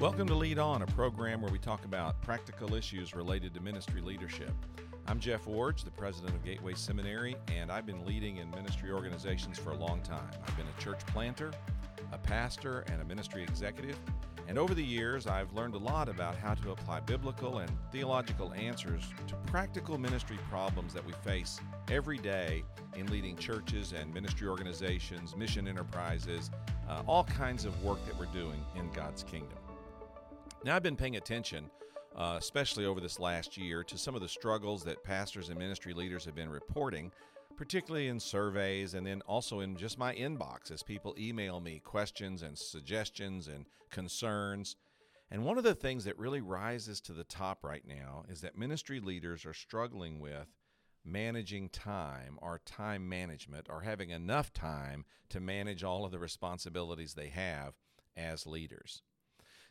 Welcome 0.00 0.28
to 0.28 0.34
Lead 0.36 0.60
On, 0.60 0.82
a 0.82 0.86
program 0.86 1.42
where 1.42 1.50
we 1.50 1.58
talk 1.58 1.84
about 1.84 2.22
practical 2.22 2.74
issues 2.74 3.16
related 3.16 3.52
to 3.54 3.60
ministry 3.60 4.00
leadership. 4.00 4.52
I'm 5.08 5.18
Jeff 5.18 5.46
Iorg, 5.46 5.82
the 5.82 5.90
president 5.90 6.36
of 6.36 6.44
Gateway 6.44 6.74
Seminary, 6.74 7.34
and 7.48 7.72
I've 7.72 7.84
been 7.84 8.06
leading 8.06 8.36
in 8.36 8.48
ministry 8.52 8.92
organizations 8.92 9.58
for 9.58 9.72
a 9.72 9.74
long 9.74 10.00
time. 10.02 10.30
I've 10.46 10.56
been 10.56 10.68
a 10.68 10.80
church 10.80 11.04
planter, 11.06 11.50
a 12.12 12.18
pastor, 12.18 12.84
and 12.92 13.02
a 13.02 13.04
ministry 13.04 13.42
executive. 13.42 13.98
And 14.46 14.56
over 14.56 14.72
the 14.72 14.84
years, 14.84 15.26
I've 15.26 15.52
learned 15.52 15.74
a 15.74 15.78
lot 15.78 16.08
about 16.08 16.36
how 16.36 16.54
to 16.54 16.70
apply 16.70 17.00
biblical 17.00 17.58
and 17.58 17.70
theological 17.90 18.54
answers 18.54 19.02
to 19.26 19.34
practical 19.46 19.98
ministry 19.98 20.38
problems 20.48 20.94
that 20.94 21.04
we 21.04 21.12
face 21.24 21.58
every 21.90 22.18
day 22.18 22.62
in 22.94 23.10
leading 23.10 23.36
churches 23.36 23.92
and 23.98 24.14
ministry 24.14 24.46
organizations, 24.46 25.34
mission 25.34 25.66
enterprises, 25.66 26.52
uh, 26.88 27.02
all 27.08 27.24
kinds 27.24 27.64
of 27.64 27.82
work 27.82 27.98
that 28.06 28.16
we're 28.16 28.26
doing 28.26 28.64
in 28.76 28.88
God's 28.92 29.24
kingdom. 29.24 29.58
Now, 30.68 30.76
I've 30.76 30.82
been 30.82 30.96
paying 30.96 31.16
attention, 31.16 31.70
uh, 32.14 32.36
especially 32.38 32.84
over 32.84 33.00
this 33.00 33.18
last 33.18 33.56
year, 33.56 33.82
to 33.84 33.96
some 33.96 34.14
of 34.14 34.20
the 34.20 34.28
struggles 34.28 34.84
that 34.84 35.02
pastors 35.02 35.48
and 35.48 35.58
ministry 35.58 35.94
leaders 35.94 36.26
have 36.26 36.34
been 36.34 36.50
reporting, 36.50 37.10
particularly 37.56 38.08
in 38.08 38.20
surveys 38.20 38.92
and 38.92 39.06
then 39.06 39.22
also 39.22 39.60
in 39.60 39.78
just 39.78 39.96
my 39.96 40.14
inbox 40.14 40.70
as 40.70 40.82
people 40.82 41.14
email 41.18 41.58
me 41.58 41.78
questions 41.82 42.42
and 42.42 42.58
suggestions 42.58 43.48
and 43.48 43.64
concerns. 43.88 44.76
And 45.30 45.42
one 45.42 45.56
of 45.56 45.64
the 45.64 45.74
things 45.74 46.04
that 46.04 46.18
really 46.18 46.42
rises 46.42 47.00
to 47.00 47.14
the 47.14 47.24
top 47.24 47.64
right 47.64 47.86
now 47.88 48.24
is 48.28 48.42
that 48.42 48.58
ministry 48.58 49.00
leaders 49.00 49.46
are 49.46 49.54
struggling 49.54 50.20
with 50.20 50.48
managing 51.02 51.70
time 51.70 52.38
or 52.42 52.60
time 52.66 53.08
management 53.08 53.68
or 53.70 53.80
having 53.80 54.10
enough 54.10 54.52
time 54.52 55.06
to 55.30 55.40
manage 55.40 55.82
all 55.82 56.04
of 56.04 56.12
the 56.12 56.18
responsibilities 56.18 57.14
they 57.14 57.28
have 57.28 57.72
as 58.18 58.46
leaders. 58.46 59.00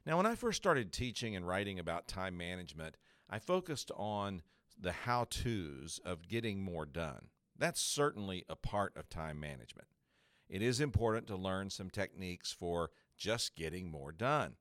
Now, 0.08 0.16
when 0.16 0.26
I 0.26 0.36
first 0.36 0.56
started 0.56 0.94
teaching 0.94 1.36
and 1.36 1.45
writing 1.45 1.80
about 1.80 2.08
time 2.08 2.38
management, 2.38 2.95
I 3.30 3.40
focused 3.40 3.92
on 3.94 4.42
the 4.80 4.94
how 4.94 5.26
to's 5.26 6.00
of 6.06 6.30
getting 6.30 6.64
more 6.64 6.86
done. 6.86 7.28
That's 7.58 7.81
certainly 7.81 8.46
a 8.48 8.56
part 8.56 8.96
of 8.96 9.09
time 9.09 9.38
management. 9.38 9.90
It 10.48 10.62
is 10.62 10.80
important 10.80 11.28
to 11.28 11.36
learn 11.36 11.72
some 11.72 11.90
techniques 11.90 12.54
for 12.54 12.92
just 13.18 13.58
getting 13.58 13.92
more 13.92 14.14
done. 14.14 14.54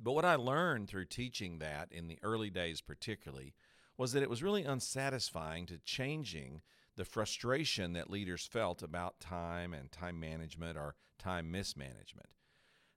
But 0.00 0.12
what 0.12 0.24
I 0.24 0.36
learned 0.36 0.88
through 0.88 1.04
teaching 1.04 1.58
that 1.58 1.92
in 1.92 2.08
the 2.08 2.18
early 2.22 2.48
days, 2.48 2.80
particularly, 2.80 3.52
was 3.98 4.12
that 4.12 4.22
it 4.22 4.30
was 4.30 4.42
really 4.42 4.64
unsatisfying 4.64 5.66
to 5.66 5.76
changing 5.84 6.62
the 6.96 7.04
frustration 7.04 7.92
that 7.92 8.08
leaders 8.08 8.48
felt 8.50 8.82
about 8.82 9.20
time 9.20 9.74
and 9.74 9.92
time 9.92 10.18
management 10.18 10.78
or 10.78 10.94
time 11.18 11.50
mismanagement. 11.50 12.30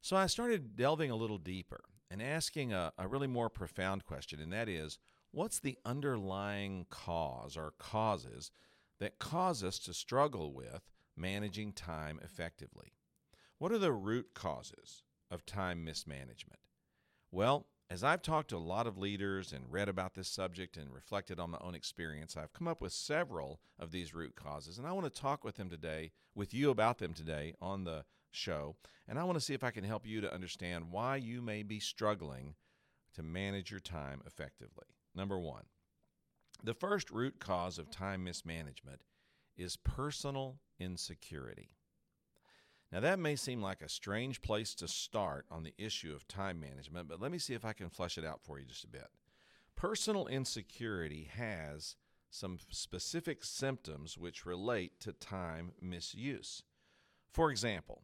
So 0.02 0.16
I 0.16 0.28
started 0.28 0.76
delving 0.76 1.12
a 1.12 1.16
little 1.16 1.38
deeper 1.38 1.82
and 2.10 2.22
asking 2.22 2.74
a, 2.74 2.94
a, 2.98 3.08
really 3.08 3.28
more 3.28 3.50
profound 3.50 4.06
question, 4.06 4.40
and 4.40 4.52
that 4.54 4.70
is 4.70 4.98
what's 5.32 5.60
the 5.60 5.78
underlying 5.86 6.86
cause 6.90 7.58
or 7.58 7.74
causes 7.78 8.52
that 9.00 9.20
cause 9.20 9.64
us 9.64 9.78
to 9.80 9.94
struggle 9.94 10.54
with 10.54 10.90
managing 11.18 11.74
time 11.74 12.20
effectively? 12.24 12.94
What 13.58 13.72
are 13.72 13.78
the 13.78 13.92
root 13.92 14.30
causes 14.34 15.04
of 15.30 15.46
time 15.46 15.84
mismanagement? 15.84 16.62
Well, 17.30 17.68
as 17.92 18.04
I've 18.04 18.22
talked 18.22 18.50
to 18.52 18.56
a 18.56 18.60
lot 18.60 18.88
of 18.88 18.98
leaders 18.98 19.52
and 19.52 19.72
read 19.72 19.90
about 19.90 20.14
this 20.14 20.28
subject 20.28 20.78
and 20.78 20.94
reflected 20.94 21.40
on 21.40 21.52
my 21.52 21.58
own 21.60 21.76
experience, 21.76 22.38
I've 22.38 22.54
come 22.54 22.68
up 22.68 22.82
with 22.82 22.94
several 22.94 23.60
of 23.78 23.92
these 23.92 24.14
root 24.14 24.36
causes, 24.36 24.78
and 24.78 24.88
I 24.88 24.94
want 24.94 25.14
to 25.14 25.22
talk 25.22 25.44
with 25.44 25.56
them 25.56 25.70
today, 25.70 26.12
with 26.36 26.54
you 26.54 26.70
about 26.70 27.00
them 27.00 27.14
today 27.14 27.54
on 27.60 27.84
the 27.84 28.06
show. 28.32 28.76
And 29.08 29.18
I 29.18 29.24
want 29.24 29.38
to 29.38 29.44
see 29.44 29.54
if 29.54 29.64
I 29.64 29.72
can 29.72 29.84
help 29.84 30.06
you 30.06 30.22
to 30.22 30.34
understand 30.34 30.92
why 30.92 31.16
you 31.16 31.42
may 31.42 31.64
be 31.64 31.80
struggling 31.80 32.56
to 33.16 33.24
manage 33.24 33.72
your 33.72 33.80
time 33.80 34.22
effectively. 34.26 34.86
Number 35.16 35.40
one, 35.40 35.64
the 36.64 36.74
first 36.74 37.10
root 37.10 37.40
cause 37.40 37.80
of 37.80 37.90
time 37.90 38.24
mismanagement 38.24 39.02
is 39.58 39.78
personal 39.78 40.60
insecurity. 40.80 41.70
Now, 42.92 43.02
that 43.02 43.20
may 43.20 43.36
seem 43.36 43.62
like 43.62 43.82
a 43.82 43.90
strange 43.90 44.42
place 44.42 44.74
to 44.76 44.88
start 44.88 45.46
on 45.52 45.64
the 45.64 45.76
issue 45.78 46.14
of 46.14 46.28
time 46.28 46.60
management, 46.60 47.08
but 47.08 47.22
let 47.22 47.32
me 47.32 47.38
see 47.38 47.54
if 47.54 47.64
I 47.64 47.74
can 47.74 47.90
flesh 47.90 48.18
it 48.18 48.26
out 48.26 48.42
for 48.42 48.60
you 48.60 48.66
just 48.66 48.84
a 48.84 48.88
bit. 48.88 49.10
Personal 49.76 50.28
insecurity 50.28 51.30
has 51.36 51.96
some 52.32 52.58
specific 52.70 53.44
symptoms 53.44 54.18
which 54.18 54.46
relate 54.46 55.00
to 55.02 55.14
time 55.14 55.74
misuse. 55.82 56.64
For 57.32 57.52
example, 57.52 58.04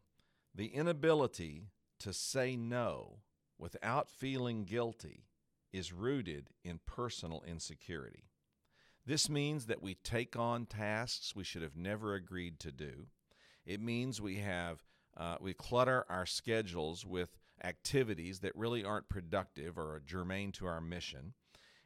the 0.56 0.68
inability 0.68 1.68
to 2.00 2.12
say 2.12 2.56
no 2.56 3.18
without 3.58 4.10
feeling 4.10 4.64
guilty 4.64 5.24
is 5.72 5.92
rooted 5.92 6.48
in 6.64 6.80
personal 6.86 7.42
insecurity. 7.46 8.24
This 9.04 9.28
means 9.28 9.66
that 9.66 9.82
we 9.82 9.94
take 9.94 10.34
on 10.34 10.64
tasks 10.66 11.36
we 11.36 11.44
should 11.44 11.62
have 11.62 11.76
never 11.76 12.14
agreed 12.14 12.58
to 12.60 12.72
do. 12.72 13.06
It 13.66 13.80
means 13.80 14.20
we 14.20 14.36
have 14.36 14.82
uh, 15.16 15.36
we 15.40 15.54
clutter 15.54 16.04
our 16.10 16.26
schedules 16.26 17.06
with 17.06 17.38
activities 17.64 18.40
that 18.40 18.54
really 18.54 18.84
aren't 18.84 19.08
productive 19.08 19.78
or 19.78 20.02
germane 20.04 20.52
to 20.52 20.66
our 20.66 20.80
mission. 20.80 21.32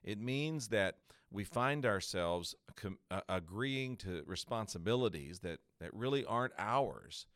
It 0.02 0.20
means 0.20 0.68
that 0.68 0.96
we 1.30 1.44
find 1.44 1.86
ourselves 1.86 2.56
com- 2.74 2.98
uh, 3.10 3.20
agreeing 3.28 3.96
to 3.98 4.22
responsibilities 4.26 5.40
that, 5.40 5.60
that 5.80 5.94
really 5.94 6.24
aren't 6.24 6.54
ours 6.58 7.26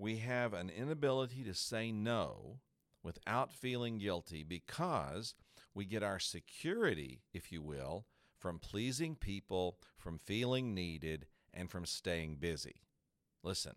we 0.00 0.16
have 0.16 0.54
an 0.54 0.70
inability 0.70 1.44
to 1.44 1.52
say 1.52 1.92
no 1.92 2.58
without 3.02 3.52
feeling 3.52 3.98
guilty 3.98 4.42
because 4.42 5.34
we 5.74 5.84
get 5.84 6.02
our 6.02 6.18
security, 6.18 7.20
if 7.34 7.52
you 7.52 7.60
will, 7.60 8.06
from 8.38 8.58
pleasing 8.58 9.14
people, 9.14 9.78
from 9.98 10.18
feeling 10.18 10.74
needed, 10.74 11.26
and 11.52 11.70
from 11.70 11.84
staying 11.84 12.36
busy. 12.36 12.80
Listen, 13.42 13.74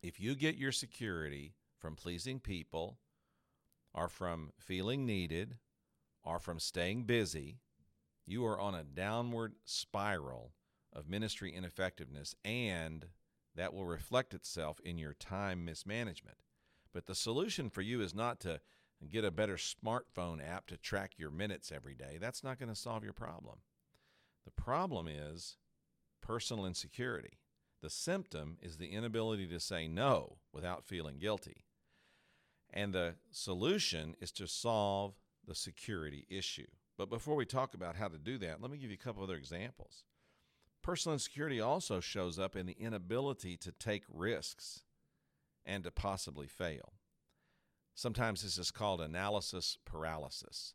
if 0.00 0.20
you 0.20 0.36
get 0.36 0.56
your 0.56 0.72
security 0.72 1.54
from 1.76 1.96
pleasing 1.96 2.38
people, 2.38 2.98
or 3.92 4.08
from 4.08 4.52
feeling 4.60 5.04
needed, 5.04 5.56
or 6.22 6.38
from 6.38 6.60
staying 6.60 7.02
busy, 7.02 7.58
you 8.26 8.46
are 8.46 8.60
on 8.60 8.76
a 8.76 8.84
downward 8.84 9.54
spiral 9.64 10.52
of 10.92 11.08
ministry 11.08 11.52
ineffectiveness 11.52 12.36
and 12.44 13.06
that 13.56 13.72
will 13.72 13.86
reflect 13.86 14.34
itself 14.34 14.80
in 14.80 14.98
your 14.98 15.14
time 15.14 15.64
mismanagement. 15.64 16.38
But 16.92 17.06
the 17.06 17.14
solution 17.14 17.70
for 17.70 17.82
you 17.82 18.00
is 18.00 18.14
not 18.14 18.40
to 18.40 18.60
get 19.10 19.24
a 19.24 19.30
better 19.30 19.56
smartphone 19.56 20.46
app 20.46 20.66
to 20.68 20.76
track 20.76 21.12
your 21.16 21.30
minutes 21.30 21.72
every 21.72 21.94
day. 21.94 22.18
That's 22.20 22.44
not 22.44 22.58
going 22.58 22.68
to 22.68 22.74
solve 22.74 23.04
your 23.04 23.12
problem. 23.12 23.58
The 24.44 24.50
problem 24.50 25.08
is 25.08 25.56
personal 26.20 26.66
insecurity. 26.66 27.38
The 27.82 27.90
symptom 27.90 28.56
is 28.62 28.76
the 28.76 28.92
inability 28.92 29.46
to 29.48 29.60
say 29.60 29.88
no 29.88 30.38
without 30.52 30.84
feeling 30.84 31.18
guilty. 31.18 31.64
And 32.72 32.94
the 32.94 33.16
solution 33.30 34.16
is 34.20 34.32
to 34.32 34.46
solve 34.46 35.14
the 35.46 35.54
security 35.54 36.26
issue. 36.30 36.66
But 36.96 37.10
before 37.10 37.34
we 37.34 37.44
talk 37.44 37.74
about 37.74 37.96
how 37.96 38.08
to 38.08 38.18
do 38.18 38.38
that, 38.38 38.62
let 38.62 38.70
me 38.70 38.78
give 38.78 38.90
you 38.90 38.96
a 39.00 39.04
couple 39.04 39.22
other 39.22 39.36
examples. 39.36 40.04
Personal 40.84 41.14
insecurity 41.14 41.62
also 41.62 41.98
shows 41.98 42.38
up 42.38 42.54
in 42.54 42.66
the 42.66 42.76
inability 42.78 43.56
to 43.56 43.72
take 43.72 44.04
risks 44.06 44.82
and 45.64 45.82
to 45.82 45.90
possibly 45.90 46.46
fail. 46.46 46.92
Sometimes 47.94 48.42
this 48.42 48.58
is 48.58 48.70
called 48.70 49.00
analysis 49.00 49.78
paralysis, 49.86 50.74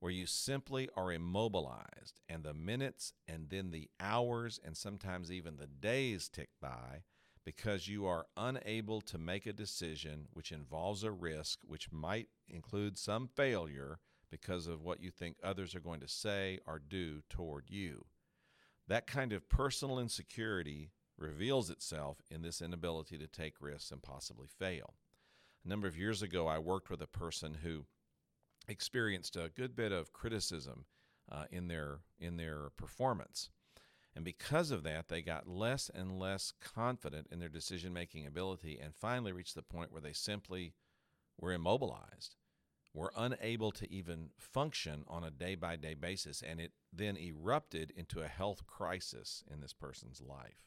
where 0.00 0.10
you 0.10 0.26
simply 0.26 0.88
are 0.96 1.12
immobilized 1.12 2.20
and 2.28 2.42
the 2.42 2.52
minutes 2.52 3.12
and 3.28 3.48
then 3.48 3.70
the 3.70 3.88
hours 4.00 4.58
and 4.64 4.76
sometimes 4.76 5.30
even 5.30 5.56
the 5.56 5.68
days 5.68 6.28
tick 6.28 6.48
by 6.60 7.04
because 7.44 7.86
you 7.86 8.06
are 8.06 8.26
unable 8.36 9.00
to 9.02 9.18
make 9.18 9.46
a 9.46 9.52
decision 9.52 10.26
which 10.32 10.50
involves 10.50 11.04
a 11.04 11.12
risk, 11.12 11.60
which 11.64 11.92
might 11.92 12.26
include 12.48 12.98
some 12.98 13.28
failure 13.28 14.00
because 14.32 14.66
of 14.66 14.82
what 14.82 15.00
you 15.00 15.12
think 15.12 15.36
others 15.44 15.76
are 15.76 15.80
going 15.80 16.00
to 16.00 16.08
say 16.08 16.58
or 16.66 16.80
do 16.80 17.22
toward 17.30 17.70
you. 17.70 18.04
That 18.88 19.06
kind 19.06 19.32
of 19.32 19.48
personal 19.48 19.98
insecurity 19.98 20.90
reveals 21.18 21.68
itself 21.68 22.22
in 22.30 22.42
this 22.42 22.62
inability 22.62 23.18
to 23.18 23.26
take 23.26 23.60
risks 23.60 23.90
and 23.90 24.02
possibly 24.02 24.46
fail. 24.48 24.94
A 25.64 25.68
number 25.68 25.86
of 25.86 25.98
years 25.98 26.22
ago, 26.22 26.46
I 26.46 26.58
worked 26.58 26.88
with 26.88 27.02
a 27.02 27.06
person 27.06 27.58
who 27.62 27.84
experienced 28.66 29.36
a 29.36 29.50
good 29.54 29.76
bit 29.76 29.92
of 29.92 30.12
criticism 30.12 30.86
uh, 31.30 31.44
in 31.50 31.68
their 31.68 32.00
in 32.18 32.36
their 32.38 32.70
performance. 32.76 33.50
And 34.14 34.24
because 34.24 34.70
of 34.70 34.82
that, 34.84 35.08
they 35.08 35.22
got 35.22 35.46
less 35.46 35.90
and 35.94 36.18
less 36.18 36.52
confident 36.60 37.28
in 37.30 37.38
their 37.38 37.48
decision 37.48 37.92
making 37.92 38.26
ability 38.26 38.78
and 38.82 38.94
finally 38.94 39.32
reached 39.32 39.54
the 39.54 39.62
point 39.62 39.92
where 39.92 40.00
they 40.00 40.14
simply 40.14 40.72
were 41.38 41.52
immobilized 41.52 42.36
were 42.94 43.12
unable 43.16 43.70
to 43.72 43.90
even 43.92 44.30
function 44.38 45.04
on 45.08 45.24
a 45.24 45.30
day 45.30 45.54
by 45.54 45.76
day 45.76 45.94
basis, 45.94 46.42
and 46.42 46.60
it 46.60 46.72
then 46.92 47.16
erupted 47.16 47.92
into 47.96 48.20
a 48.20 48.28
health 48.28 48.66
crisis 48.66 49.44
in 49.52 49.60
this 49.60 49.72
person's 49.72 50.20
life. 50.20 50.66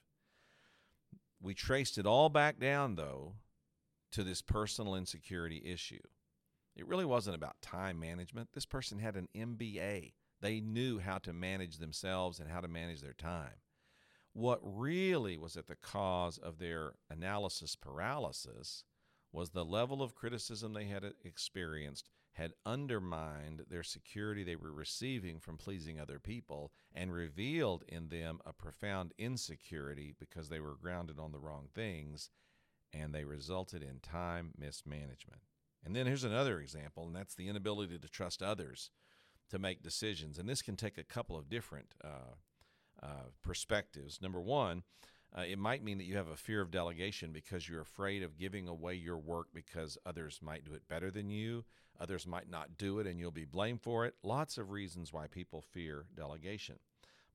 We 1.42 1.54
traced 1.54 1.98
it 1.98 2.06
all 2.06 2.30
back 2.30 2.60
down, 2.60 2.96
though, 2.96 3.34
to 4.12 4.24
this 4.24 4.42
personal 4.42 4.96
insecurity 4.96 5.62
issue. 5.66 6.02
It 6.76 6.88
really 6.88 7.06
wasn't 7.06 7.36
about 7.36 7.62
time 7.62 8.00
management. 8.00 8.50
This 8.54 8.66
person 8.66 9.00
had 9.00 9.16
an 9.16 9.28
MBA. 9.36 10.14
They 10.42 10.60
knew 10.60 11.00
how 11.00 11.18
to 11.20 11.34
manage 11.34 11.78
themselves 11.78 12.40
and 12.40 12.50
how 12.50 12.62
to 12.62 12.68
manage 12.68 13.02
their 13.02 13.14
time. 13.14 13.56
What 14.34 14.60
really 14.64 15.38
was 15.38 15.58
at 15.58 15.68
the 15.68 15.76
cause 15.76 16.38
of 16.38 16.58
their 16.58 16.94
analysis 17.10 17.76
paralysis 17.76 18.86
was 19.32 19.52
the 19.52 19.66
level 19.66 20.02
of 20.02 20.16
criticism 20.16 20.74
they 20.74 20.86
had 20.86 21.04
experienced 21.24 22.10
had 22.34 22.54
undermined 22.66 23.64
their 23.70 23.84
security 23.84 24.44
they 24.44 24.56
were 24.56 24.72
receiving 24.72 25.40
from 25.40 25.58
pleasing 25.58 26.00
other 26.00 26.20
people 26.20 26.72
and 26.94 27.14
revealed 27.14 27.84
in 27.88 28.08
them 28.08 28.40
a 28.46 28.54
profound 28.54 29.14
insecurity 29.18 30.16
because 30.18 30.50
they 30.50 30.60
were 30.60 30.78
grounded 30.82 31.20
on 31.20 31.32
the 31.32 31.40
wrong 31.40 31.68
things 31.74 32.30
and 32.94 33.14
they 33.14 33.24
resulted 33.24 33.84
in 33.84 34.00
time 34.00 34.52
mismanagement. 34.58 35.42
And 35.84 35.96
then 35.96 36.06
here's 36.06 36.24
another 36.24 36.60
example, 36.60 37.06
and 37.06 37.16
that's 37.16 37.36
the 37.36 37.48
inability 37.48 37.98
to 37.98 38.08
trust 38.08 38.44
others 38.44 38.92
to 39.50 39.60
make 39.60 39.84
decisions. 39.84 40.38
And 40.38 40.48
this 40.48 40.62
can 40.62 40.76
take 40.76 40.98
a 40.98 41.04
couple 41.04 41.38
of 41.38 41.50
different 41.50 41.96
uh, 42.04 42.36
uh, 43.02 43.30
perspectives. 43.42 44.22
Number 44.22 44.40
one, 44.40 44.84
uh, 45.38 45.42
it 45.42 45.58
might 45.58 45.84
mean 45.84 45.98
that 45.98 46.06
you 46.06 46.18
have 46.18 46.28
a 46.28 46.36
fear 46.36 46.62
of 46.62 46.72
delegation 46.72 47.32
because 47.32 47.68
you're 47.68 47.82
afraid 47.82 48.22
of 48.22 48.38
giving 48.38 48.68
away 48.68 48.96
your 48.96 49.18
work 49.18 49.48
because 49.54 49.98
others 50.06 50.40
might 50.42 50.66
do 50.66 50.74
it 50.74 50.88
better 50.90 51.10
than 51.10 51.30
you. 51.30 51.64
Others 52.00 52.28
might 52.28 52.50
not 52.50 52.78
do 52.78 53.00
it 53.00 53.08
and 53.08 53.20
you'll 53.20 53.32
be 53.32 53.46
blamed 53.46 53.82
for 53.82 54.06
it. 54.06 54.16
Lots 54.24 54.58
of 54.58 54.72
reasons 54.72 55.14
why 55.14 55.28
people 55.28 55.62
fear 55.62 56.06
delegation. 56.16 56.80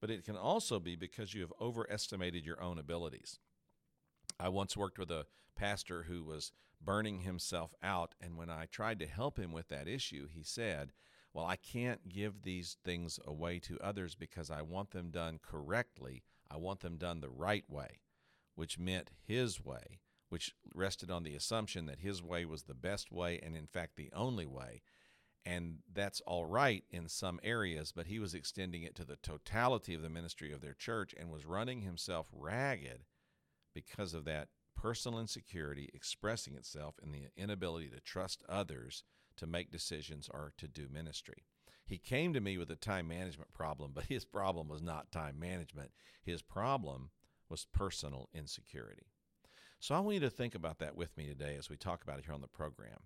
But 0.00 0.10
it 0.10 0.25
can 0.25 0.37
also 0.37 0.78
be 0.78 0.94
because 0.94 1.32
you 1.32 1.40
have 1.40 1.52
overestimated 1.58 2.44
your 2.44 2.62
own 2.62 2.78
abilities. 2.78 3.38
I 4.38 4.50
once 4.50 4.76
worked 4.76 4.99
with 4.99 5.10
a 5.10 5.26
pastor 5.54 6.02
who 6.02 6.22
was 6.22 6.52
burning 6.84 7.20
himself 7.20 7.75
out, 7.82 8.14
and 8.20 8.37
when 8.37 8.50
I 8.50 8.66
tried 8.66 8.99
to 8.99 9.06
help 9.06 9.38
him 9.38 9.52
with 9.52 9.69
that 9.69 9.88
issue, 9.88 10.28
he 10.31 10.42
said, 10.42 10.92
Well, 11.32 11.46
I 11.46 11.56
can't 11.56 12.10
give 12.10 12.42
these 12.42 12.76
things 12.84 13.19
away 13.25 13.58
to 13.60 13.78
others 13.81 14.14
because 14.14 14.50
I 14.50 14.60
want 14.60 14.90
them 14.90 15.10
done 15.10 15.38
correctly. 15.42 16.22
I 16.50 16.56
want 16.56 16.81
them 16.81 16.96
done 16.96 17.20
the 17.20 17.31
right 17.31 17.64
way, 17.69 18.00
which 18.54 18.78
meant 18.78 19.10
his 19.26 19.64
way, 19.64 20.00
which 20.28 20.54
rested 20.75 21.10
on 21.10 21.22
the 21.22 21.34
assumption 21.34 21.87
that 21.87 22.00
his 22.00 22.22
way 22.22 22.44
was 22.44 22.64
the 22.64 22.75
best 22.75 23.12
way 23.12 23.40
and, 23.43 23.56
in 23.56 23.66
fact, 23.66 23.96
the 23.96 24.10
only 24.12 24.46
way. 24.46 24.82
And 25.44 25.78
that's 25.93 26.20
all 26.22 26.44
right 26.44 26.84
in 26.90 27.08
some 27.08 27.38
areas, 27.44 27.93
but 27.94 28.08
he 28.08 28.19
was 28.19 28.34
extending 28.34 28.82
it 28.82 28.96
to 28.96 29.04
the 29.04 29.16
totality 29.16 29.94
of 29.94 30.02
the 30.02 30.10
ministry 30.10 30.52
of 30.52 30.60
their 30.60 30.75
church 30.75 31.14
and 31.19 31.31
was 31.31 31.46
running 31.46 31.82
himself 31.82 32.28
ragged 32.32 33.04
because 33.72 34.12
of 34.12 34.25
that 34.25 34.49
personal 34.76 35.20
insecurity 35.20 35.88
expressing 35.94 36.54
itself 36.56 36.96
in 37.02 37.12
the 37.12 37.28
inability 37.37 37.88
to 37.88 38.00
trust 38.00 38.42
others 38.49 39.04
to 39.37 39.46
make 39.46 39.70
decisions 39.70 40.28
or 40.32 40.52
to 40.58 40.66
do 40.66 40.88
ministry. 40.90 41.44
He 41.86 41.98
came 41.98 42.32
to 42.34 42.40
me 42.40 42.58
with 42.58 42.70
a 42.70 42.76
time 42.76 43.06
management 43.08 43.54
problem, 43.54 43.92
but 43.94 44.04
his 44.04 44.24
problem 44.24 44.68
was 44.68 44.82
not 44.82 45.12
time 45.12 45.38
management. 45.38 45.92
His 46.22 46.42
problem 46.42 47.10
was 47.48 47.66
personal 47.72 48.28
insecurity. 48.34 49.06
So 49.78 49.94
I 49.94 50.00
want 50.00 50.14
you 50.14 50.20
to 50.20 50.30
think 50.30 50.56
about 50.56 50.80
that 50.80 50.96
with 50.96 51.16
me 51.16 51.26
today 51.26 51.54
as 51.56 51.70
we 51.70 51.76
talk 51.76 52.02
about 52.02 52.18
it 52.18 52.24
here 52.24 52.34
on 52.34 52.40
the 52.40 52.48
program. 52.48 53.04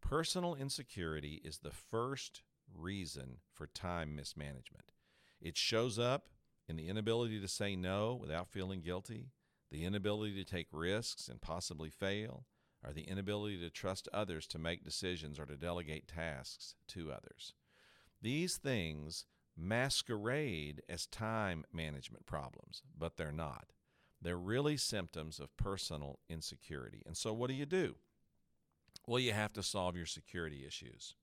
Personal 0.00 0.54
insecurity 0.54 1.42
is 1.44 1.58
the 1.58 1.70
first 1.70 2.42
reason 2.74 3.38
for 3.52 3.66
time 3.66 4.16
mismanagement. 4.16 4.92
It 5.40 5.58
shows 5.58 5.98
up 5.98 6.28
in 6.68 6.76
the 6.76 6.88
inability 6.88 7.38
to 7.40 7.48
say 7.48 7.76
no 7.76 8.14
without 8.14 8.48
feeling 8.48 8.80
guilty, 8.80 9.30
the 9.70 9.84
inability 9.84 10.34
to 10.42 10.50
take 10.50 10.68
risks 10.72 11.28
and 11.28 11.40
possibly 11.40 11.90
fail, 11.90 12.46
or 12.82 12.92
the 12.92 13.08
inability 13.08 13.60
to 13.60 13.68
trust 13.68 14.08
others 14.12 14.46
to 14.46 14.58
make 14.58 14.84
decisions 14.84 15.38
or 15.38 15.44
to 15.46 15.56
delegate 15.56 16.08
tasks 16.08 16.76
to 16.88 17.12
others. 17.12 17.52
These 18.22 18.56
things 18.56 19.26
masquerade 19.56 20.82
as 20.88 21.06
time 21.06 21.64
management 21.72 22.26
problems, 22.26 22.82
but 22.96 23.16
they're 23.16 23.32
not. 23.32 23.72
They're 24.20 24.36
really 24.36 24.76
symptoms 24.76 25.38
of 25.38 25.56
personal 25.56 26.18
insecurity. 26.28 27.02
And 27.06 27.16
so, 27.16 27.32
what 27.32 27.48
do 27.48 27.54
you 27.54 27.66
do? 27.66 27.96
Well, 29.06 29.20
you 29.20 29.32
have 29.32 29.52
to 29.54 29.62
solve 29.62 29.96
your 29.96 30.06
security 30.06 30.64
issues. 30.66 31.14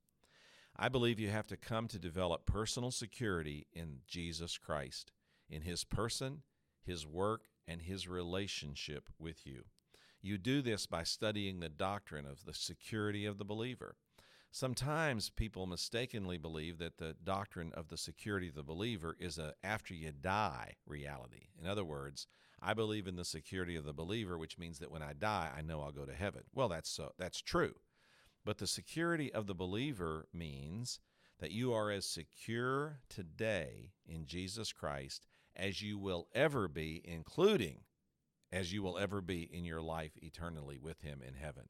I 0.76 0.90
believe 0.90 1.20
you 1.20 1.30
have 1.30 1.48
to 1.48 1.58
come 1.58 1.88
to 1.90 2.00
develop 2.00 2.46
personal 2.46 2.92
security 2.92 3.68
in 3.74 4.00
Jesus 4.08 4.58
Christ, 4.58 5.12
in 5.50 5.64
His 5.64 5.84
person, 5.84 6.44
His 6.86 7.06
work, 7.06 7.48
and 7.68 7.82
his 7.82 8.08
relationship 8.08 9.10
with 9.20 9.46
you. 9.46 9.64
You 10.22 10.38
do 10.38 10.62
this 10.62 10.86
by 10.86 11.04
studying 11.04 11.60
the 11.60 11.70
doctrine 11.70 12.26
of 12.26 12.46
the 12.46 12.54
security 12.54 13.26
of 13.26 13.38
the 13.38 13.46
believer. 13.46 13.96
Sometimes 14.56 15.32
people 15.32 15.66
mistakenly 15.66 16.38
believe 16.38 16.78
that 16.78 17.00
the 17.00 17.16
doctrine 17.24 17.72
of 17.74 17.88
the 17.88 17.98
security 17.98 18.50
of 18.50 18.54
the 18.54 18.62
believer 18.62 19.16
is 19.20 19.40
a 19.40 19.56
after 19.64 19.96
you 19.96 20.12
die 20.12 20.76
reality. 20.86 21.48
In 21.60 21.66
other 21.66 21.84
words, 21.84 22.28
I 22.62 22.76
believe 22.76 23.08
in 23.08 23.16
the 23.16 23.26
security 23.26 23.76
of 23.76 23.84
the 23.84 23.94
believer, 23.94 24.38
which 24.38 24.60
means 24.60 24.78
that 24.78 24.92
when 24.92 25.02
I 25.02 25.14
die, 25.14 25.50
I 25.58 25.64
know 25.64 25.82
I'll 25.82 25.92
go 25.92 26.06
to 26.06 26.14
heaven. 26.14 26.44
Well, 26.54 26.70
that's 26.70 26.92
so 26.92 27.14
that's 27.18 27.42
true. 27.42 27.74
But 28.46 28.60
the 28.60 28.68
security 28.68 29.34
of 29.34 29.48
the 29.48 29.56
believer 29.56 30.28
means 30.32 31.00
that 31.40 31.52
you 31.52 31.74
are 31.74 31.90
as 31.90 32.06
secure 32.06 33.00
today 33.10 33.94
in 34.06 34.28
Jesus 34.28 34.72
Christ 34.72 35.26
as 35.56 35.82
you 35.82 35.98
will 35.98 36.28
ever 36.36 36.68
be, 36.68 37.02
including 37.04 37.80
as 38.52 38.72
you 38.72 38.84
will 38.84 39.00
ever 39.00 39.20
be 39.20 39.50
in 39.52 39.66
your 39.66 39.82
life 39.82 40.12
eternally 40.22 40.78
with 40.78 41.02
Him 41.02 41.24
in 41.28 41.34
heaven. 41.34 41.70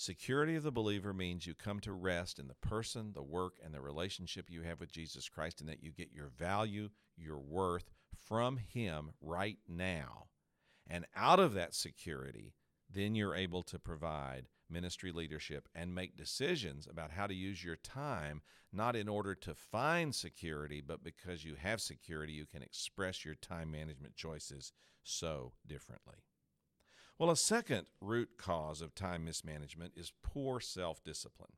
Security 0.00 0.54
of 0.54 0.62
the 0.62 0.70
believer 0.70 1.12
means 1.12 1.44
you 1.44 1.54
come 1.54 1.80
to 1.80 1.92
rest 1.92 2.38
in 2.38 2.46
the 2.46 2.54
person, 2.54 3.10
the 3.14 3.22
work, 3.22 3.54
and 3.64 3.74
the 3.74 3.80
relationship 3.80 4.48
you 4.48 4.62
have 4.62 4.78
with 4.78 4.92
Jesus 4.92 5.28
Christ, 5.28 5.60
and 5.60 5.68
that 5.68 5.82
you 5.82 5.90
get 5.90 6.12
your 6.12 6.28
value, 6.28 6.90
your 7.16 7.40
worth 7.40 7.90
from 8.16 8.58
Him 8.58 9.10
right 9.20 9.58
now. 9.66 10.26
And 10.86 11.04
out 11.16 11.40
of 11.40 11.52
that 11.54 11.74
security, 11.74 12.54
then 12.88 13.16
you're 13.16 13.34
able 13.34 13.64
to 13.64 13.80
provide 13.80 14.46
ministry 14.70 15.10
leadership 15.10 15.68
and 15.74 15.92
make 15.92 16.16
decisions 16.16 16.86
about 16.88 17.10
how 17.10 17.26
to 17.26 17.34
use 17.34 17.64
your 17.64 17.76
time, 17.76 18.42
not 18.72 18.94
in 18.94 19.08
order 19.08 19.34
to 19.34 19.52
find 19.52 20.14
security, 20.14 20.80
but 20.80 21.02
because 21.02 21.44
you 21.44 21.56
have 21.56 21.80
security, 21.80 22.32
you 22.32 22.46
can 22.46 22.62
express 22.62 23.24
your 23.24 23.34
time 23.34 23.72
management 23.72 24.14
choices 24.14 24.72
so 25.02 25.54
differently. 25.66 26.18
Well, 27.18 27.30
a 27.30 27.36
second 27.36 27.88
root 28.00 28.38
cause 28.38 28.80
of 28.80 28.94
time 28.94 29.24
mismanagement 29.24 29.94
is 29.96 30.12
poor 30.22 30.60
self 30.60 31.02
discipline. 31.02 31.54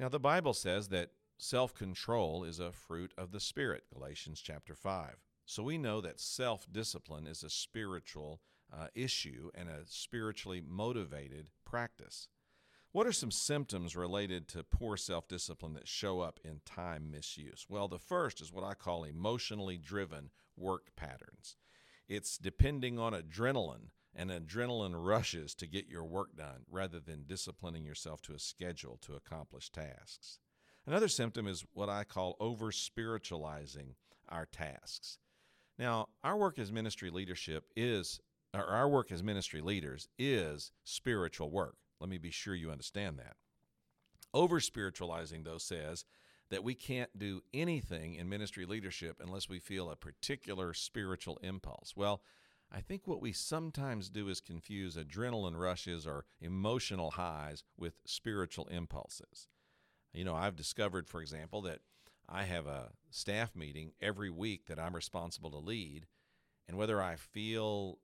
Now, 0.00 0.08
the 0.08 0.18
Bible 0.18 0.52
says 0.52 0.88
that 0.88 1.10
self 1.38 1.72
control 1.74 2.42
is 2.42 2.58
a 2.58 2.72
fruit 2.72 3.12
of 3.16 3.30
the 3.30 3.38
Spirit, 3.38 3.84
Galatians 3.94 4.40
chapter 4.40 4.74
5. 4.74 5.18
So 5.44 5.62
we 5.62 5.78
know 5.78 6.00
that 6.00 6.18
self 6.18 6.66
discipline 6.70 7.28
is 7.28 7.44
a 7.44 7.50
spiritual 7.50 8.40
uh, 8.76 8.88
issue 8.96 9.50
and 9.54 9.68
a 9.68 9.82
spiritually 9.86 10.60
motivated 10.60 11.50
practice. 11.64 12.26
What 12.90 13.06
are 13.06 13.12
some 13.12 13.30
symptoms 13.30 13.94
related 13.94 14.48
to 14.48 14.64
poor 14.64 14.96
self 14.96 15.28
discipline 15.28 15.74
that 15.74 15.86
show 15.86 16.18
up 16.18 16.40
in 16.42 16.62
time 16.64 17.12
misuse? 17.12 17.66
Well, 17.68 17.86
the 17.86 18.00
first 18.00 18.40
is 18.40 18.52
what 18.52 18.64
I 18.64 18.74
call 18.74 19.04
emotionally 19.04 19.78
driven 19.78 20.30
work 20.56 20.96
patterns. 20.96 21.56
It's 22.08 22.38
depending 22.38 22.98
on 22.98 23.12
adrenaline 23.12 23.90
and 24.16 24.30
adrenaline 24.30 24.94
rushes 24.96 25.54
to 25.56 25.66
get 25.66 25.88
your 25.88 26.04
work 26.04 26.34
done 26.36 26.64
rather 26.70 26.98
than 26.98 27.26
disciplining 27.26 27.84
yourself 27.84 28.22
to 28.22 28.32
a 28.32 28.38
schedule 28.38 28.98
to 29.02 29.14
accomplish 29.14 29.70
tasks. 29.70 30.40
Another 30.86 31.08
symptom 31.08 31.46
is 31.46 31.64
what 31.74 31.88
I 31.88 32.04
call 32.04 32.36
over 32.40 32.72
spiritualizing 32.72 33.94
our 34.28 34.46
tasks. 34.46 35.18
Now, 35.78 36.08
our 36.24 36.36
work 36.36 36.58
as 36.58 36.72
ministry 36.72 37.10
leadership 37.10 37.64
is 37.76 38.20
or 38.54 38.64
our 38.64 38.88
work 38.88 39.12
as 39.12 39.22
ministry 39.22 39.60
leaders 39.60 40.08
is 40.18 40.72
spiritual 40.84 41.50
work. 41.50 41.76
Let 42.00 42.08
me 42.08 42.18
be 42.18 42.30
sure 42.30 42.54
you 42.54 42.70
understand 42.70 43.18
that. 43.18 43.36
Over 44.32 44.60
spiritualizing, 44.60 45.42
though, 45.44 45.58
says 45.58 46.04
that 46.50 46.64
we 46.64 46.74
can't 46.74 47.18
do 47.18 47.42
anything 47.52 48.14
in 48.14 48.28
ministry 48.28 48.64
leadership 48.64 49.20
unless 49.20 49.48
we 49.48 49.58
feel 49.58 49.90
a 49.90 49.96
particular 49.96 50.72
spiritual 50.72 51.38
impulse. 51.42 51.94
Well, 51.96 52.22
I 52.72 52.80
think 52.80 53.06
what 53.06 53.22
we 53.22 53.32
sometimes 53.32 54.10
do 54.10 54.28
is 54.28 54.40
confuse 54.40 54.96
adrenaline 54.96 55.58
rushes 55.58 56.06
or 56.06 56.24
emotional 56.40 57.12
highs 57.12 57.62
with 57.76 57.94
spiritual 58.06 58.66
impulses. 58.66 59.48
You 60.12 60.24
know, 60.24 60.34
I've 60.34 60.56
discovered, 60.56 61.08
for 61.08 61.20
example, 61.20 61.62
that 61.62 61.80
I 62.28 62.44
have 62.44 62.66
a 62.66 62.90
staff 63.10 63.54
meeting 63.54 63.92
every 64.00 64.30
week 64.30 64.66
that 64.66 64.78
I'm 64.78 64.96
responsible 64.96 65.50
to 65.50 65.58
lead. 65.58 66.06
And 66.68 66.76
whether 66.76 67.00
I 67.00 67.16
feel 67.16 67.98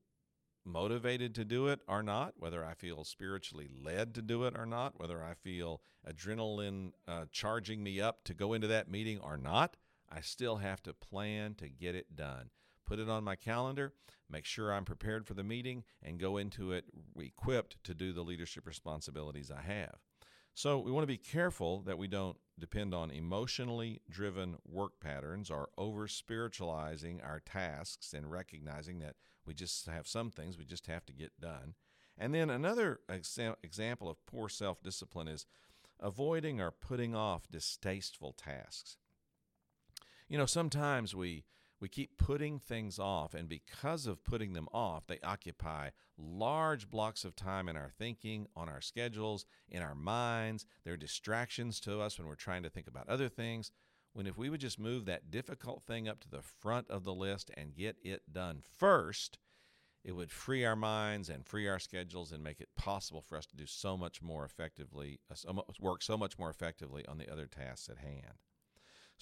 motivated 0.64 1.34
to 1.34 1.44
do 1.44 1.66
it 1.66 1.80
or 1.88 2.02
not, 2.02 2.34
whether 2.36 2.64
I 2.64 2.74
feel 2.74 3.04
spiritually 3.04 3.68
led 3.68 4.14
to 4.14 4.22
do 4.22 4.44
it 4.44 4.54
or 4.56 4.66
not, 4.66 4.98
whether 4.98 5.22
I 5.22 5.34
feel 5.34 5.82
adrenaline 6.08 6.92
uh, 7.08 7.24
charging 7.32 7.82
me 7.82 8.00
up 8.00 8.22
to 8.24 8.34
go 8.34 8.52
into 8.52 8.68
that 8.68 8.88
meeting 8.88 9.18
or 9.20 9.36
not, 9.36 9.76
I 10.08 10.20
still 10.20 10.56
have 10.56 10.82
to 10.84 10.92
plan 10.92 11.54
to 11.56 11.68
get 11.68 11.94
it 11.94 12.14
done. 12.14 12.50
Put 12.86 12.98
it 12.98 13.08
on 13.08 13.24
my 13.24 13.36
calendar, 13.36 13.92
make 14.28 14.44
sure 14.44 14.72
I'm 14.72 14.84
prepared 14.84 15.26
for 15.26 15.34
the 15.34 15.44
meeting, 15.44 15.84
and 16.02 16.18
go 16.18 16.36
into 16.36 16.72
it 16.72 16.84
equipped 17.18 17.82
to 17.84 17.94
do 17.94 18.12
the 18.12 18.22
leadership 18.22 18.66
responsibilities 18.66 19.50
I 19.50 19.62
have. 19.62 19.98
So 20.54 20.78
we 20.78 20.92
want 20.92 21.04
to 21.04 21.06
be 21.08 21.16
careful 21.16 21.80
that 21.82 21.96
we 21.96 22.08
don't 22.08 22.36
depend 22.58 22.92
on 22.92 23.10
emotionally 23.10 24.02
driven 24.10 24.56
work 24.68 25.00
patterns 25.00 25.50
or 25.50 25.70
over 25.78 26.06
spiritualizing 26.06 27.22
our 27.22 27.40
tasks 27.40 28.12
and 28.12 28.30
recognizing 28.30 28.98
that 28.98 29.16
we 29.46 29.54
just 29.54 29.86
have 29.86 30.06
some 30.06 30.30
things 30.30 30.58
we 30.58 30.64
just 30.66 30.86
have 30.86 31.06
to 31.06 31.12
get 31.12 31.40
done. 31.40 31.74
And 32.18 32.34
then 32.34 32.50
another 32.50 33.00
exa- 33.08 33.56
example 33.62 34.10
of 34.10 34.24
poor 34.26 34.48
self 34.50 34.82
discipline 34.82 35.28
is 35.28 35.46
avoiding 35.98 36.60
or 36.60 36.70
putting 36.70 37.14
off 37.14 37.48
distasteful 37.50 38.32
tasks. 38.32 38.98
You 40.28 40.36
know, 40.36 40.46
sometimes 40.46 41.14
we 41.14 41.44
we 41.82 41.88
keep 41.88 42.16
putting 42.16 42.60
things 42.60 43.00
off, 43.00 43.34
and 43.34 43.48
because 43.48 44.06
of 44.06 44.22
putting 44.22 44.52
them 44.52 44.68
off, 44.72 45.08
they 45.08 45.18
occupy 45.24 45.90
large 46.16 46.88
blocks 46.88 47.24
of 47.24 47.34
time 47.34 47.68
in 47.68 47.76
our 47.76 47.90
thinking, 47.98 48.46
on 48.54 48.68
our 48.68 48.80
schedules, 48.80 49.44
in 49.68 49.82
our 49.82 49.96
minds. 49.96 50.64
They're 50.84 50.96
distractions 50.96 51.80
to 51.80 52.00
us 52.00 52.16
when 52.16 52.28
we're 52.28 52.36
trying 52.36 52.62
to 52.62 52.70
think 52.70 52.86
about 52.86 53.08
other 53.08 53.28
things. 53.28 53.72
When 54.12 54.28
if 54.28 54.38
we 54.38 54.48
would 54.48 54.60
just 54.60 54.78
move 54.78 55.06
that 55.06 55.32
difficult 55.32 55.82
thing 55.82 56.08
up 56.08 56.20
to 56.20 56.30
the 56.30 56.42
front 56.42 56.88
of 56.88 57.02
the 57.02 57.14
list 57.14 57.50
and 57.56 57.74
get 57.74 57.96
it 58.04 58.32
done 58.32 58.62
first, 58.78 59.38
it 60.04 60.12
would 60.12 60.30
free 60.30 60.64
our 60.64 60.76
minds 60.76 61.28
and 61.28 61.44
free 61.44 61.66
our 61.66 61.80
schedules 61.80 62.30
and 62.30 62.44
make 62.44 62.60
it 62.60 62.68
possible 62.76 63.22
for 63.22 63.36
us 63.36 63.46
to 63.46 63.56
do 63.56 63.66
so 63.66 63.96
much 63.96 64.22
more 64.22 64.44
effectively, 64.44 65.18
uh, 65.32 65.52
work 65.80 66.04
so 66.04 66.16
much 66.16 66.38
more 66.38 66.50
effectively 66.50 67.04
on 67.06 67.18
the 67.18 67.28
other 67.28 67.46
tasks 67.46 67.88
at 67.88 67.98
hand. 67.98 68.38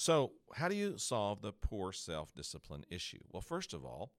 So, 0.00 0.32
how 0.54 0.68
do 0.68 0.74
you 0.74 0.96
solve 0.96 1.42
the 1.42 1.52
poor 1.52 1.92
self 1.92 2.32
discipline 2.34 2.86
issue? 2.88 3.20
Well, 3.30 3.42
first 3.42 3.74
of 3.74 3.84
all, 3.84 4.12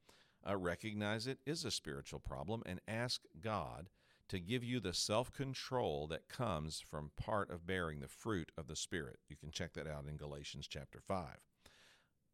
uh, 0.48 0.56
recognize 0.56 1.26
it 1.26 1.40
is 1.44 1.66
a 1.66 1.72
spiritual 1.72 2.20
problem 2.20 2.62
and 2.68 2.80
ask 2.88 3.24
God 3.42 3.90
to 4.30 4.40
give 4.40 4.64
you 4.64 4.80
the 4.80 4.94
self 4.94 5.34
control 5.34 6.06
that 6.06 6.30
comes 6.30 6.82
from 6.82 7.10
part 7.18 7.50
of 7.50 7.66
bearing 7.66 8.00
the 8.00 8.08
fruit 8.08 8.52
of 8.60 8.68
the 8.68 8.76
Spirit. 8.76 9.18
You 9.28 9.36
can 9.36 9.50
check 9.50 9.74
that 9.74 9.88
out 9.88 10.06
in 10.08 10.18
Galatians 10.18 10.68
chapter 10.68 11.00
5. 11.00 11.38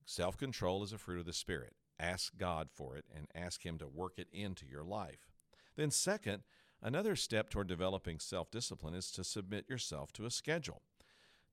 Self 0.03 0.35
control 0.35 0.83
is 0.83 0.91
a 0.91 0.97
fruit 0.97 1.21
of 1.21 1.25
the 1.25 1.31
Spirit. 1.31 1.71
Ask 1.97 2.35
God 2.35 2.67
for 2.69 2.97
it 2.97 3.05
and 3.15 3.27
ask 3.33 3.65
Him 3.65 3.77
to 3.77 3.87
work 3.87 4.15
it 4.17 4.27
into 4.33 4.65
your 4.65 4.83
life. 4.83 5.31
Then, 5.77 5.89
second, 5.89 6.43
another 6.83 7.15
step 7.15 7.49
toward 7.49 7.67
developing 7.67 8.19
self 8.19 8.51
discipline 8.51 8.93
is 8.93 9.09
to 9.11 9.23
submit 9.23 9.69
yourself 9.69 10.11
to 10.11 10.25
a 10.25 10.31
schedule 10.31 10.81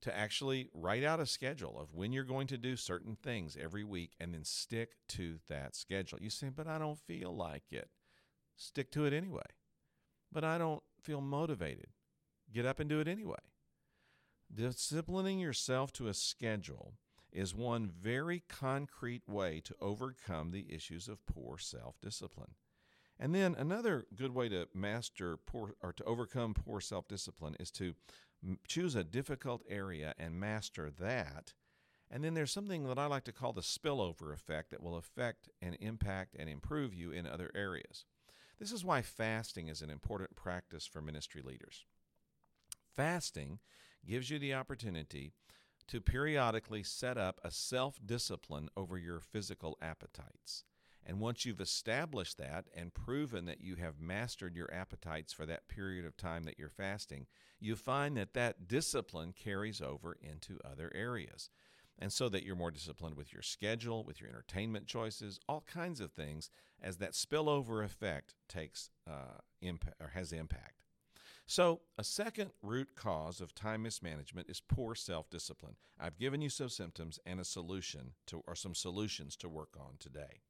to 0.05 0.15
actually 0.15 0.69
write 0.71 1.03
out 1.03 1.19
a 1.19 1.25
schedule 1.25 1.79
of 1.79 1.95
when 1.95 2.13
you're 2.13 2.23
going 2.23 2.45
to 2.45 2.59
do 2.59 2.75
certain 2.75 3.17
things 3.23 3.57
every 3.59 3.83
week 3.83 4.11
and 4.19 4.35
then 4.35 4.43
stick 4.43 4.91
to 5.07 5.39
that 5.49 5.75
schedule. 5.75 6.19
You 6.21 6.29
say, 6.29 6.49
but 6.55 6.67
I 6.67 6.77
don't 6.77 6.99
feel 6.99 7.35
like 7.35 7.63
it. 7.71 7.89
Stick 8.55 8.91
to 8.91 9.05
it 9.05 9.13
anyway. 9.13 9.41
But 10.31 10.43
I 10.43 10.59
don't 10.59 10.83
feel 11.01 11.21
motivated. 11.21 11.87
Get 12.53 12.67
up 12.67 12.79
and 12.79 12.87
do 12.87 12.99
it 12.99 13.07
anyway. 13.07 13.39
Disciplining 14.53 15.39
yourself 15.39 15.91
to 15.93 16.07
a 16.07 16.13
schedule 16.13 16.93
is 17.31 17.55
one 17.55 17.89
very 17.89 18.43
concrete 18.47 19.23
way 19.27 19.59
to 19.65 19.75
overcome 19.81 20.51
the 20.51 20.67
issues 20.69 21.07
of 21.07 21.25
poor 21.25 21.57
self 21.57 21.99
discipline. 21.99 22.53
And 23.19 23.33
then 23.33 23.55
another 23.57 24.05
good 24.15 24.33
way 24.33 24.49
to 24.49 24.67
master 24.73 25.37
poor 25.37 25.75
or 25.81 25.93
to 25.93 26.03
overcome 26.03 26.53
poor 26.53 26.81
self 26.81 27.07
discipline 27.07 27.55
is 27.59 27.71
to 27.71 27.95
choose 28.67 28.95
a 28.95 29.03
difficult 29.03 29.63
area 29.69 30.13
and 30.17 30.39
master 30.39 30.91
that. 30.99 31.53
And 32.11 32.23
then 32.23 32.33
there's 32.33 32.51
something 32.51 32.87
that 32.87 32.99
I 32.99 33.07
like 33.07 33.23
to 33.23 33.31
call 33.31 33.53
the 33.53 33.61
spillover 33.61 34.33
effect 34.33 34.71
that 34.71 34.83
will 34.83 34.95
affect 34.95 35.49
and 35.61 35.75
impact 35.79 36.35
and 36.37 36.49
improve 36.49 36.93
you 36.93 37.11
in 37.11 37.25
other 37.25 37.51
areas. 37.55 38.05
This 38.59 38.71
is 38.71 38.85
why 38.85 39.01
fasting 39.01 39.67
is 39.67 39.81
an 39.81 39.89
important 39.89 40.35
practice 40.35 40.85
for 40.85 41.01
ministry 41.01 41.41
leaders. 41.41 41.85
Fasting 42.95 43.59
gives 44.05 44.29
you 44.29 44.39
the 44.39 44.53
opportunity 44.53 45.33
to 45.87 45.99
periodically 45.99 46.83
set 46.83 47.17
up 47.17 47.39
a 47.43 47.51
self 47.51 47.99
discipline 48.05 48.69
over 48.77 48.97
your 48.97 49.19
physical 49.19 49.77
appetites. 49.81 50.63
And 51.05 51.19
once 51.19 51.45
you've 51.45 51.61
established 51.61 52.37
that 52.39 52.65
and 52.75 52.93
proven 52.93 53.45
that 53.45 53.61
you 53.61 53.75
have 53.75 53.99
mastered 53.99 54.55
your 54.55 54.73
appetites 54.73 55.31
for 55.31 55.45
that 55.45 55.67
period 55.67 56.05
of 56.05 56.17
time 56.17 56.43
that 56.45 56.57
you're 56.57 56.69
fasting, 56.69 57.27
you 57.59 57.75
find 57.75 58.17
that 58.17 58.33
that 58.33 58.67
discipline 58.67 59.33
carries 59.33 59.81
over 59.81 60.17
into 60.21 60.59
other 60.65 60.91
areas. 60.95 61.49
And 61.97 62.11
so 62.11 62.27
that 62.29 62.43
you're 62.43 62.55
more 62.55 62.71
disciplined 62.71 63.15
with 63.15 63.31
your 63.31 63.43
schedule, 63.43 64.03
with 64.03 64.19
your 64.19 64.29
entertainment 64.29 64.87
choices, 64.87 65.39
all 65.47 65.61
kinds 65.61 66.01
of 66.01 66.11
things, 66.11 66.49
as 66.81 66.97
that 66.97 67.13
spillover 67.13 67.85
effect 67.85 68.33
takes 68.49 68.89
uh, 69.09 69.39
impact 69.61 69.95
or 70.01 70.09
has 70.09 70.33
impact. 70.33 70.81
So, 71.47 71.81
a 71.97 72.03
second 72.03 72.51
root 72.63 72.95
cause 72.95 73.39
of 73.39 73.53
time 73.53 73.83
mismanagement 73.83 74.49
is 74.49 74.61
poor 74.61 74.95
self 74.95 75.29
discipline. 75.29 75.75
I've 75.99 76.17
given 76.17 76.41
you 76.41 76.49
some 76.49 76.69
symptoms 76.69 77.19
and 77.25 77.39
a 77.39 77.45
solution 77.45 78.13
to, 78.27 78.41
or 78.47 78.55
some 78.55 78.73
solutions 78.73 79.35
to 79.37 79.47
work 79.47 79.77
on 79.79 79.93
today. 79.99 80.41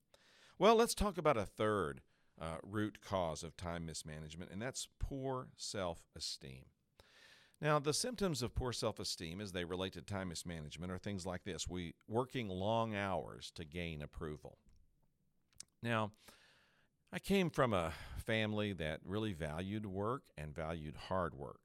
Well, 0.57 0.75
let's 0.75 0.95
talk 0.95 1.17
about 1.17 1.35
a 1.37 1.45
third 1.45 2.01
uh, 2.39 2.57
root 2.63 2.99
cause 3.01 3.43
of 3.43 3.57
time 3.57 3.85
mismanagement, 3.85 4.51
and 4.51 4.61
that's 4.61 4.87
poor 4.99 5.49
self 5.57 6.03
esteem. 6.15 6.65
Now, 7.61 7.79
the 7.79 7.93
symptoms 7.93 8.41
of 8.41 8.55
poor 8.55 8.71
self 8.71 8.99
esteem 8.99 9.41
as 9.41 9.51
they 9.51 9.65
relate 9.65 9.93
to 9.93 10.01
time 10.01 10.29
mismanagement 10.29 10.93
are 10.93 10.97
things 10.97 11.25
like 11.25 11.43
this 11.43 11.67
we 11.67 11.95
working 12.07 12.47
long 12.47 12.95
hours 12.95 13.51
to 13.55 13.65
gain 13.65 14.01
approval. 14.01 14.57
Now, 15.83 16.11
I 17.11 17.19
came 17.19 17.49
from 17.49 17.73
a 17.73 17.93
family 18.17 18.71
that 18.73 19.01
really 19.03 19.33
valued 19.33 19.85
work 19.85 20.23
and 20.37 20.55
valued 20.55 20.95
hard 20.95 21.35
work. 21.35 21.59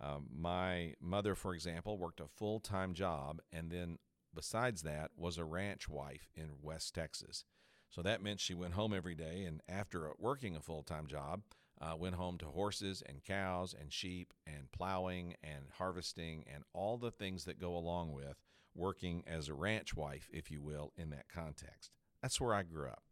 Um, 0.00 0.28
my 0.34 0.94
mother, 1.00 1.36
for 1.36 1.54
example, 1.54 1.96
worked 1.96 2.20
a 2.20 2.26
full 2.26 2.58
time 2.58 2.92
job 2.92 3.40
and 3.52 3.70
then, 3.70 3.98
besides 4.34 4.82
that, 4.82 5.12
was 5.16 5.38
a 5.38 5.44
ranch 5.44 5.88
wife 5.88 6.28
in 6.34 6.54
West 6.60 6.94
Texas. 6.94 7.44
So 7.90 8.02
that 8.02 8.22
meant 8.22 8.40
she 8.40 8.54
went 8.54 8.74
home 8.74 8.94
every 8.94 9.16
day, 9.16 9.44
and 9.44 9.60
after 9.68 10.10
working 10.18 10.54
a 10.54 10.60
full 10.60 10.84
time 10.84 11.06
job, 11.06 11.42
uh, 11.80 11.96
went 11.96 12.14
home 12.14 12.38
to 12.38 12.46
horses 12.46 13.02
and 13.04 13.24
cows 13.24 13.74
and 13.78 13.92
sheep 13.92 14.32
and 14.46 14.70
plowing 14.70 15.34
and 15.42 15.64
harvesting 15.78 16.44
and 16.52 16.62
all 16.72 16.98
the 16.98 17.10
things 17.10 17.44
that 17.44 17.60
go 17.60 17.76
along 17.76 18.12
with 18.12 18.36
working 18.74 19.24
as 19.26 19.48
a 19.48 19.54
ranch 19.54 19.94
wife, 19.96 20.28
if 20.32 20.50
you 20.50 20.62
will, 20.62 20.92
in 20.96 21.10
that 21.10 21.28
context. 21.28 21.90
That's 22.22 22.40
where 22.40 22.54
I 22.54 22.62
grew 22.62 22.88
up. 22.88 23.02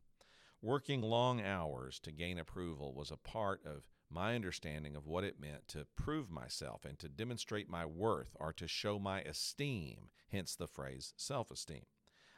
Working 0.61 1.03
long 1.03 1.41
hours 1.41 1.99
to 2.01 2.13
gain 2.13 2.39
approval 2.39 2.95
was 2.95 3.11
a 3.11 3.17
part 3.17 3.61
of 3.65 3.85
my 4.11 4.35
understanding 4.35 4.97
of 4.97 5.07
what 5.07 5.25
it 5.25 5.41
meant 5.41 5.69
to 5.69 5.87
prove 5.97 6.31
myself 6.31 6.85
and 6.85 6.99
to 6.99 7.09
demonstrate 7.09 7.69
my 7.69 7.85
worth 7.85 8.37
or 8.39 8.53
to 8.55 8.67
show 8.67 8.99
my 8.99 9.21
esteem, 9.23 10.11
hence 10.31 10.55
the 10.55 10.67
phrase 10.67 11.15
self 11.17 11.51
esteem. 11.51 11.87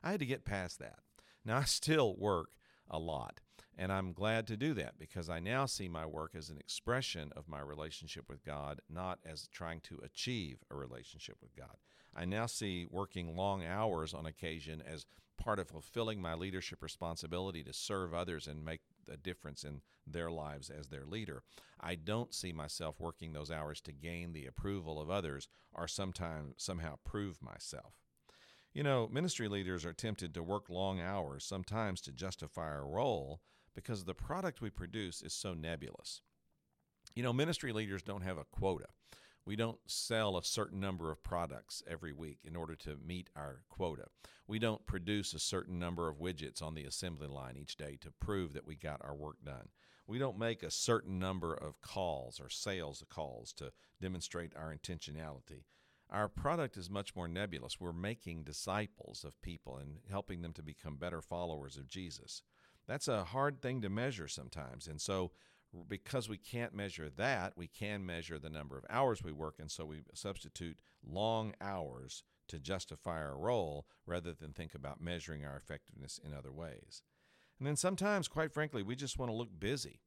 I 0.03 0.13
had 0.13 0.21
to 0.21 0.27
get 0.27 0.45
past 0.45 0.79
that. 0.79 1.01
Now, 1.45 1.59
I 1.59 1.65
still 1.65 2.15
work 2.17 2.51
a 2.89 2.99
lot, 2.99 3.41
and 3.79 3.93
I'm 3.93 4.13
glad 4.13 4.47
to 4.49 4.57
do 4.57 4.75
that 4.75 4.99
because 4.99 5.31
I 5.31 5.41
now 5.41 5.67
see 5.67 5.89
my 5.89 6.05
work 6.05 6.33
as 6.35 6.51
an 6.51 6.59
expression 6.59 7.33
of 7.37 7.49
my 7.49 7.61
relationship 7.61 8.29
with 8.29 8.45
God, 8.45 8.81
not 8.89 9.19
as 9.25 9.49
trying 9.49 9.81
to 9.83 10.01
achieve 10.03 10.59
a 10.71 10.77
relationship 10.77 11.37
with 11.41 11.57
God. 11.57 11.77
I 12.15 12.25
now 12.25 12.47
see 12.47 12.87
working 12.91 13.37
long 13.37 13.65
hours 13.65 14.13
on 14.13 14.27
occasion 14.27 14.83
as 14.87 15.07
part 15.41 15.59
of 15.59 15.69
fulfilling 15.69 16.21
my 16.21 16.35
leadership 16.35 16.83
responsibility 16.83 17.65
to 17.65 17.73
serve 17.73 18.13
others 18.13 18.47
and 18.47 18.65
make 18.65 18.83
a 19.11 19.17
difference 19.17 19.65
in 19.65 19.81
their 20.07 20.31
lives 20.31 20.69
as 20.71 20.89
their 20.89 21.07
leader. 21.07 21.43
I 21.81 21.95
don't 21.95 22.35
see 22.35 22.53
myself 22.53 23.01
working 23.01 23.33
those 23.33 23.51
hours 23.51 23.81
to 23.83 23.93
gain 23.93 24.33
the 24.33 24.47
approval 24.47 25.01
of 25.01 25.11
others 25.11 25.49
or 25.73 25.89
sometime 25.89 26.55
somehow 26.59 26.97
prove 27.05 27.41
myself. 27.41 27.95
You 28.73 28.85
know, 28.85 29.09
ministry 29.11 29.49
leaders 29.49 29.85
are 29.85 29.93
tempted 29.93 30.33
to 30.35 30.43
work 30.43 30.71
long 30.71 31.01
hours, 31.01 31.45
sometimes 31.45 32.01
to 32.03 32.13
justify 32.13 32.69
our 32.69 32.87
role, 32.87 33.41
because 33.75 34.05
the 34.05 34.15
product 34.15 34.61
we 34.61 34.71
produce 34.71 35.23
is 35.23 35.33
so 35.33 35.55
nebulous. 35.55 36.23
You 37.17 37.25
know, 37.25 37.33
ministry 37.33 37.73
leaders 37.73 38.03
don't 38.03 38.23
have 38.23 38.39
a 38.39 38.45
quota. 38.45 38.87
We 39.45 39.57
don't 39.57 39.79
sell 39.87 40.37
a 40.37 40.45
certain 40.45 40.79
number 40.79 41.11
of 41.11 41.25
products 41.25 41.83
every 41.89 42.13
week 42.13 42.39
in 42.45 42.55
order 42.55 42.77
to 42.77 42.97
meet 43.05 43.31
our 43.35 43.63
quota. 43.69 44.05
We 44.47 44.61
don't 44.61 44.87
produce 44.87 45.35
a 45.35 45.41
certain 45.41 45.79
number 45.79 46.09
of 46.09 46.19
widgets 46.19 46.63
on 46.63 46.75
the 46.75 46.85
assembly 46.85 47.27
line 47.27 47.57
each 47.57 47.77
day 47.77 47.99
to 48.03 48.13
prove 48.21 48.53
that 48.53 48.67
we 48.67 48.77
got 48.77 49.01
our 49.03 49.15
work 49.15 49.37
done. 49.45 49.71
We 50.07 50.19
don't 50.19 50.39
make 50.39 50.63
a 50.63 50.71
certain 50.71 51.19
number 51.19 51.55
of 51.55 51.81
calls 51.81 52.39
or 52.39 52.49
sales 52.49 53.03
calls 53.09 53.53
to 53.55 53.73
demonstrate 54.01 54.53
our 54.57 54.73
intentionality. 54.73 55.65
Our 56.11 56.29
product 56.29 56.77
is 56.77 56.91
much 56.91 57.15
more 57.17 57.29
nebulous. 57.29 57.81
We're 57.81 57.93
making 57.93 58.45
disciples 58.45 59.25
of 59.25 59.41
people 59.43 59.77
and 59.79 59.99
helping 60.11 60.43
them 60.43 60.53
to 60.55 60.63
become 60.63 60.97
better 60.97 61.23
followers 61.23 61.77
of 61.77 61.89
Jesus. 61.89 62.43
That's 62.89 63.09
a 63.09 63.25
hard 63.25 63.63
thing 63.63 63.83
to 63.83 63.89
measure 63.91 64.29
sometimes. 64.29 64.89
And 64.89 65.01
so, 65.01 65.33
because 65.89 66.29
we 66.29 66.39
can't 66.39 66.75
measure 66.75 67.11
that, 67.17 67.53
we 67.57 67.69
can 67.69 68.05
measure 68.05 68.39
the 68.39 68.51
number 68.51 68.77
of 68.77 68.85
hours 68.91 69.23
we 69.23 69.33
work. 69.33 69.57
And 69.61 69.71
so, 69.71 69.85
we 69.87 70.03
substitute 70.15 70.81
long 71.07 71.55
hours 71.61 72.25
to 72.49 72.59
justify 72.59 73.23
our 73.23 73.39
role 73.39 73.87
rather 74.07 74.33
than 74.33 74.53
think 74.53 74.75
about 74.75 75.01
measuring 75.01 75.45
our 75.45 75.57
effectiveness 75.57 76.19
in 76.25 76.35
other 76.35 76.53
ways. 76.53 77.03
And 77.59 77.67
then 77.69 77.77
sometimes, 77.77 78.27
quite 78.27 78.53
frankly, 78.53 78.83
we 78.83 78.97
just 78.97 79.19
want 79.19 79.31
to 79.31 79.37
look 79.37 79.59
busy. 79.61 80.01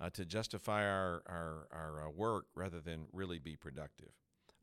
uh, 0.00 0.10
to 0.10 0.24
justify 0.24 0.84
our, 0.86 1.22
our, 1.26 1.68
our 1.72 2.06
uh, 2.06 2.10
work 2.10 2.46
rather 2.54 2.80
than 2.80 3.06
really 3.12 3.38
be 3.38 3.56
productive. 3.56 4.12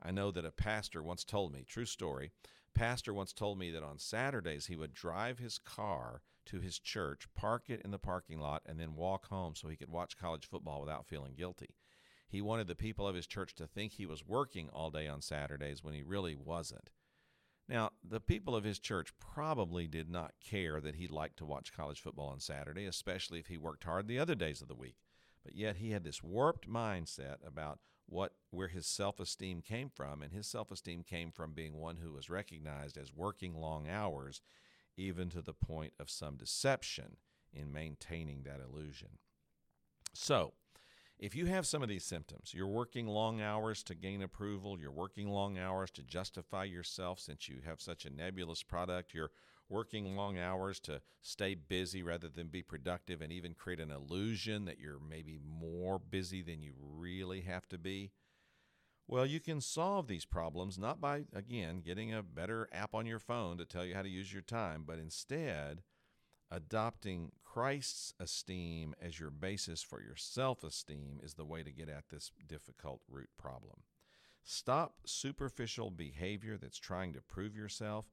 I 0.02 0.10
know 0.10 0.30
that 0.30 0.44
a 0.44 0.52
pastor 0.52 1.02
once 1.02 1.24
told 1.24 1.52
me, 1.52 1.64
true 1.66 1.84
story, 1.84 2.30
pastor 2.74 3.12
once 3.12 3.32
told 3.32 3.58
me 3.58 3.70
that 3.72 3.82
on 3.82 3.98
Saturdays 3.98 4.66
he 4.66 4.76
would 4.76 4.94
drive 4.94 5.38
his 5.38 5.58
car 5.58 6.22
to 6.46 6.60
his 6.60 6.78
church, 6.78 7.26
park 7.34 7.64
it 7.68 7.82
in 7.84 7.90
the 7.90 7.98
parking 7.98 8.40
lot, 8.40 8.62
and 8.64 8.78
then 8.78 8.94
walk 8.94 9.26
home 9.26 9.54
so 9.54 9.68
he 9.68 9.76
could 9.76 9.90
watch 9.90 10.16
college 10.16 10.46
football 10.46 10.80
without 10.80 11.06
feeling 11.06 11.34
guilty. 11.36 11.74
He 12.28 12.40
wanted 12.40 12.68
the 12.68 12.74
people 12.74 13.06
of 13.06 13.14
his 13.14 13.26
church 13.26 13.54
to 13.56 13.66
think 13.66 13.92
he 13.92 14.06
was 14.06 14.26
working 14.26 14.68
all 14.70 14.90
day 14.90 15.08
on 15.08 15.22
Saturdays 15.22 15.82
when 15.82 15.94
he 15.94 16.02
really 16.02 16.34
wasn't. 16.34 16.90
Now, 17.68 17.90
the 18.02 18.20
people 18.20 18.56
of 18.56 18.64
his 18.64 18.78
church 18.78 19.12
probably 19.18 19.86
did 19.86 20.08
not 20.08 20.32
care 20.40 20.80
that 20.80 20.94
he 20.94 21.06
liked 21.06 21.36
to 21.38 21.44
watch 21.44 21.72
college 21.72 22.00
football 22.00 22.28
on 22.28 22.40
Saturday, 22.40 22.86
especially 22.86 23.40
if 23.40 23.48
he 23.48 23.58
worked 23.58 23.84
hard 23.84 24.08
the 24.08 24.18
other 24.18 24.34
days 24.34 24.62
of 24.62 24.68
the 24.68 24.74
week. 24.74 24.96
But 25.44 25.54
yet 25.54 25.76
he 25.76 25.90
had 25.90 26.04
this 26.04 26.22
warped 26.22 26.68
mindset 26.68 27.46
about 27.46 27.78
what 28.08 28.32
where 28.50 28.68
his 28.68 28.86
self-esteem 28.86 29.62
came 29.62 29.90
from, 29.90 30.22
and 30.22 30.32
his 30.32 30.46
self-esteem 30.46 31.04
came 31.04 31.30
from 31.30 31.52
being 31.52 31.74
one 31.74 31.98
who 31.98 32.12
was 32.12 32.30
recognized 32.30 32.96
as 32.96 33.14
working 33.14 33.54
long 33.54 33.88
hours, 33.88 34.40
even 34.96 35.28
to 35.30 35.42
the 35.42 35.52
point 35.52 35.92
of 36.00 36.10
some 36.10 36.36
deception 36.36 37.16
in 37.52 37.72
maintaining 37.72 38.42
that 38.42 38.60
illusion. 38.60 39.18
So, 40.14 40.54
if 41.18 41.34
you 41.34 41.46
have 41.46 41.66
some 41.66 41.82
of 41.82 41.88
these 41.88 42.04
symptoms, 42.04 42.52
you're 42.54 42.66
working 42.66 43.06
long 43.06 43.40
hours 43.40 43.82
to 43.84 43.94
gain 43.94 44.22
approval, 44.22 44.78
you're 44.80 44.92
working 44.92 45.28
long 45.28 45.58
hours 45.58 45.90
to 45.92 46.02
justify 46.02 46.64
yourself 46.64 47.18
since 47.18 47.48
you 47.48 47.56
have 47.64 47.80
such 47.80 48.06
a 48.06 48.10
nebulous 48.10 48.62
product, 48.62 49.12
you're 49.12 49.32
working 49.68 50.16
long 50.16 50.38
hours 50.38 50.80
to 50.80 51.00
stay 51.20 51.54
busy 51.54 52.02
rather 52.02 52.28
than 52.28 52.48
be 52.48 52.62
productive 52.62 53.20
and 53.20 53.32
even 53.32 53.54
create 53.54 53.80
an 53.80 53.90
illusion 53.90 54.64
that 54.64 54.78
you're 54.78 55.00
maybe 55.00 55.38
more 55.42 55.98
busy 55.98 56.42
than 56.42 56.62
you 56.62 56.72
really 56.78 57.42
have 57.42 57.68
to 57.68 57.78
be. 57.78 58.10
Well, 59.06 59.24
you 59.24 59.40
can 59.40 59.60
solve 59.60 60.06
these 60.06 60.26
problems 60.26 60.78
not 60.78 61.00
by, 61.00 61.24
again, 61.34 61.80
getting 61.80 62.12
a 62.12 62.22
better 62.22 62.68
app 62.72 62.94
on 62.94 63.06
your 63.06 63.18
phone 63.18 63.56
to 63.56 63.64
tell 63.64 63.84
you 63.84 63.94
how 63.94 64.02
to 64.02 64.08
use 64.08 64.32
your 64.32 64.42
time, 64.42 64.84
but 64.86 64.98
instead 64.98 65.82
adopting 66.50 67.32
Christ's 67.42 68.12
esteem 68.20 68.94
as 69.00 69.18
your 69.18 69.30
basis 69.30 69.82
for 69.82 70.02
your 70.02 70.16
self 70.16 70.62
esteem 70.62 71.20
is 71.22 71.34
the 71.34 71.44
way 71.44 71.62
to 71.62 71.72
get 71.72 71.88
at 71.88 72.10
this 72.10 72.30
difficult 72.46 73.00
root 73.08 73.30
problem. 73.38 73.80
Stop 74.44 74.94
superficial 75.04 75.90
behavior 75.90 76.56
that's 76.56 76.78
trying 76.78 77.12
to 77.12 77.20
prove 77.20 77.56
yourself 77.56 78.10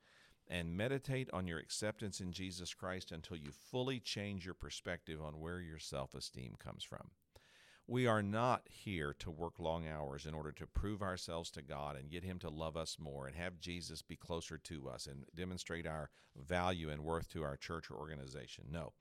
and 0.47 0.75
meditate 0.75 1.29
on 1.33 1.47
your 1.47 1.59
acceptance 1.59 2.19
in 2.19 2.31
Jesus 2.31 2.73
Christ 2.73 3.11
until 3.11 3.37
you 3.37 3.51
fully 3.51 3.99
change 3.99 4.45
your 4.45 4.53
perspective 4.53 5.21
on 5.21 5.39
where 5.39 5.59
your 5.59 5.79
self 5.79 6.13
esteem 6.13 6.55
comes 6.59 6.83
from. 6.83 7.11
We 7.87 8.07
are 8.07 8.23
not 8.23 8.63
here 8.67 9.15
to 9.19 9.29
work 9.29 9.59
long 9.59 9.87
hours 9.87 10.25
in 10.25 10.33
order 10.33 10.51
to 10.53 10.65
prove 10.65 11.03
ourselves 11.03 11.51
to 11.51 11.61
God 11.61 11.95
and 11.95 12.09
get 12.09 12.23
Him 12.23 12.39
to 12.39 12.49
love 12.49 12.75
us 12.75 12.97
more 12.99 13.27
and 13.27 13.35
have 13.35 13.59
Jesus 13.59 14.01
be 14.01 14.15
closer 14.15 14.57
to 14.57 14.89
us 14.89 15.05
and 15.05 15.25
demonstrate 15.35 15.85
our 15.85 16.09
value 16.35 16.89
and 16.89 17.03
worth 17.03 17.29
to 17.33 17.43
our 17.43 17.57
church 17.57 17.91
or 17.91 17.97
organization. 17.97 18.65
No, 18.71 18.93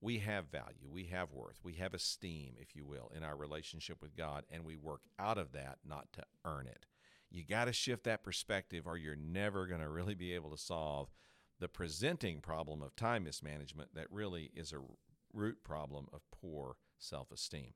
we 0.00 0.18
have 0.18 0.50
value, 0.50 0.88
we 0.90 1.04
have 1.04 1.32
worth, 1.32 1.60
we 1.62 1.74
have 1.74 1.94
esteem, 1.94 2.54
if 2.58 2.74
you 2.74 2.84
will, 2.84 3.12
in 3.14 3.22
our 3.22 3.36
relationship 3.36 4.02
with 4.02 4.16
God, 4.16 4.44
and 4.50 4.64
we 4.64 4.76
work 4.76 5.02
out 5.20 5.38
of 5.38 5.52
that 5.52 5.78
not 5.84 6.12
to 6.14 6.24
earn 6.44 6.66
it. 6.66 6.86
You 7.32 7.44
got 7.44 7.64
to 7.64 7.72
shift 7.72 8.04
that 8.04 8.22
perspective, 8.22 8.86
or 8.86 8.98
you're 8.98 9.16
never 9.16 9.66
going 9.66 9.80
to 9.80 9.88
really 9.88 10.14
be 10.14 10.34
able 10.34 10.50
to 10.50 10.58
solve 10.58 11.10
the 11.58 11.68
presenting 11.68 12.40
problem 12.40 12.82
of 12.82 12.94
time 12.94 13.24
mismanagement 13.24 13.94
that 13.94 14.06
really 14.10 14.50
is 14.54 14.72
a 14.72 14.80
root 15.32 15.64
problem 15.64 16.08
of 16.12 16.20
poor 16.30 16.76
self 16.98 17.32
esteem. 17.32 17.72